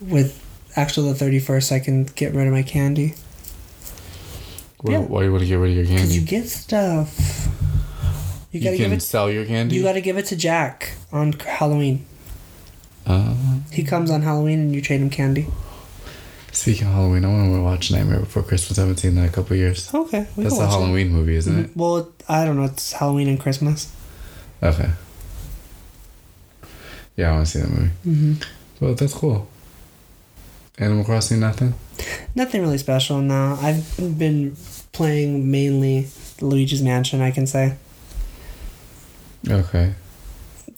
[0.00, 0.42] with
[0.76, 3.14] actually the thirty first, I can get rid of my candy
[4.82, 4.98] Why, Yeah.
[5.00, 6.02] why do you want to get rid of your candy?
[6.02, 7.48] because you get stuff.
[8.52, 9.02] You You, gotta can give it.
[9.02, 9.74] sell your candy?
[9.76, 12.04] You gotta give it to Jack on Halloween.
[13.06, 13.34] Uh,
[13.72, 15.46] He comes on Halloween, and you trade him candy.
[16.52, 18.78] speaking of Halloween, I want to watch Nightmare Before Christmas.
[18.78, 19.92] I haven't seen that in a couple years.
[19.94, 20.72] Okay, we That's a watch it.
[20.78, 21.70] Halloween movie, isn't it?
[21.76, 22.64] Well, I don't know.
[22.64, 23.92] It's Halloween and Christmas.
[24.62, 24.90] Okay.
[27.16, 27.90] Yeah, I want to see that movie.
[28.06, 28.84] Mm-hmm.
[28.84, 29.48] Well, that's cool.
[30.78, 31.72] Animal Crossing, nothing?
[32.34, 33.58] Nothing really special now.
[33.62, 34.54] I've been
[34.92, 36.08] playing mainly
[36.42, 37.22] Luigi's Mansion.
[37.22, 37.76] I can say
[39.48, 39.94] Okay.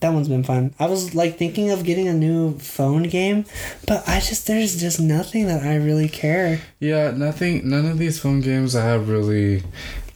[0.01, 0.75] That one's been fun.
[0.79, 3.45] I was like thinking of getting a new phone game,
[3.87, 6.61] but I just there's just nothing that I really care.
[6.81, 7.69] Yeah, nothing.
[7.69, 9.63] None of these phone games I have really,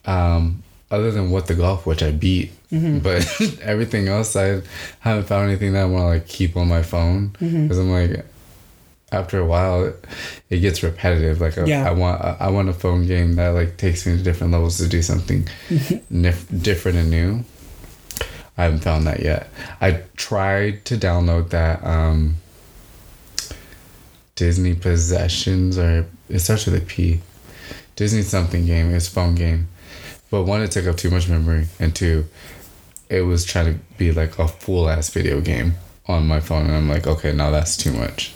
[0.05, 2.53] um, other than what the golf, which I beat.
[2.71, 2.99] Mm-hmm.
[3.01, 4.63] But everything else, I
[5.01, 7.63] haven't found anything that I want to like keep on my phone Mm-hmm.
[7.65, 8.25] because I'm like,
[9.11, 10.05] after a while, it,
[10.49, 11.39] it gets repetitive.
[11.41, 11.87] Like I, Yeah.
[11.89, 14.79] I want, I, I want a phone game that like takes me to different levels
[14.79, 16.17] to do something Mm-hmm.
[16.25, 17.45] nif- different and new.
[18.57, 19.49] I haven't found that yet.
[19.81, 22.37] I tried to download that um,
[24.35, 27.21] Disney Possessions or it starts with a P.
[27.97, 28.95] Disney something game.
[28.95, 29.69] It's phone game,
[30.31, 32.27] but one it took up too much memory, and two,
[33.09, 35.75] it was trying to be like a full ass video game
[36.07, 38.33] on my phone, and I'm like, okay, now that's too much.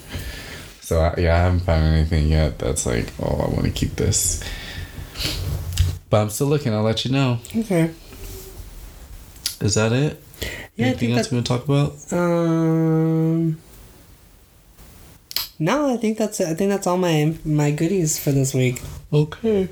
[0.80, 3.96] So I, yeah, I haven't found anything yet that's like, oh, I want to keep
[3.96, 4.44] this.
[6.10, 6.72] But I'm still looking.
[6.72, 7.38] I'll let you know.
[7.56, 7.90] Okay.
[9.60, 10.22] Is that it?
[10.76, 12.12] Yeah, I Anything else we want to talk about?
[12.12, 13.58] Um.
[15.58, 16.48] No, I think that's it.
[16.48, 18.82] I think that's all my my goodies for this week.
[19.12, 19.68] Okay.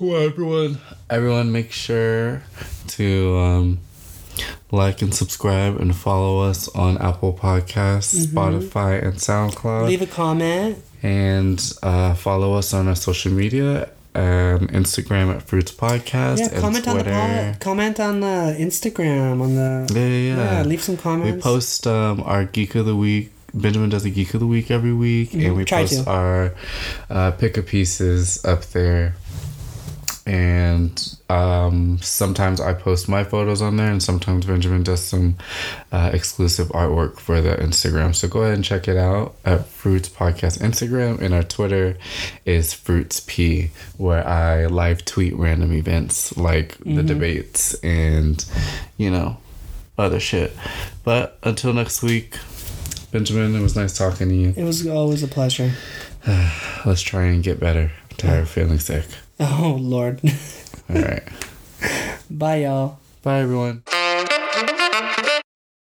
[0.00, 0.78] Well, everyone,
[1.08, 2.42] everyone, make sure
[2.88, 3.78] to um,
[4.70, 10.76] like and subscribe and follow us on Apple Podcasts, Spotify, and SoundCloud, Leave a comment.
[11.02, 13.88] and uh, follow us on our social media.
[14.16, 17.50] Um, Instagram at Fruits Podcast Yeah, and comment on the Twitter.
[17.52, 20.62] pod, comment on the Instagram on the yeah, yeah, yeah.
[20.62, 21.36] leave some comments.
[21.36, 23.30] We post um, our Geek of the Week.
[23.52, 26.10] Benjamin does a Geek of the Week every week, Mhm, and we try post to.
[26.10, 26.54] our
[27.10, 29.14] uh, pick of pieces up there.
[30.26, 35.36] And um, sometimes I post my photos on there, and sometimes Benjamin does some
[35.90, 38.14] uh, exclusive artwork for the Instagram.
[38.14, 41.96] So go ahead and check it out at Fruits Podcast Instagram, and our Twitter
[42.44, 47.06] is Fruits P, where I live tweet random events like the Mm-hmm.
[47.06, 48.44] debates and
[48.96, 49.38] you know
[49.98, 50.52] other shit.
[51.04, 52.36] But until next week,
[53.12, 54.54] Benjamin, it was nice talking to you.
[54.56, 55.72] It was always a pleasure.
[56.84, 57.90] Let's try and get better.
[58.10, 59.06] I'm tired of feeling sick.
[59.40, 60.20] Oh Lord.
[60.88, 61.22] All right.
[62.30, 62.98] Bye y'all.
[63.22, 63.82] Bye, everyone.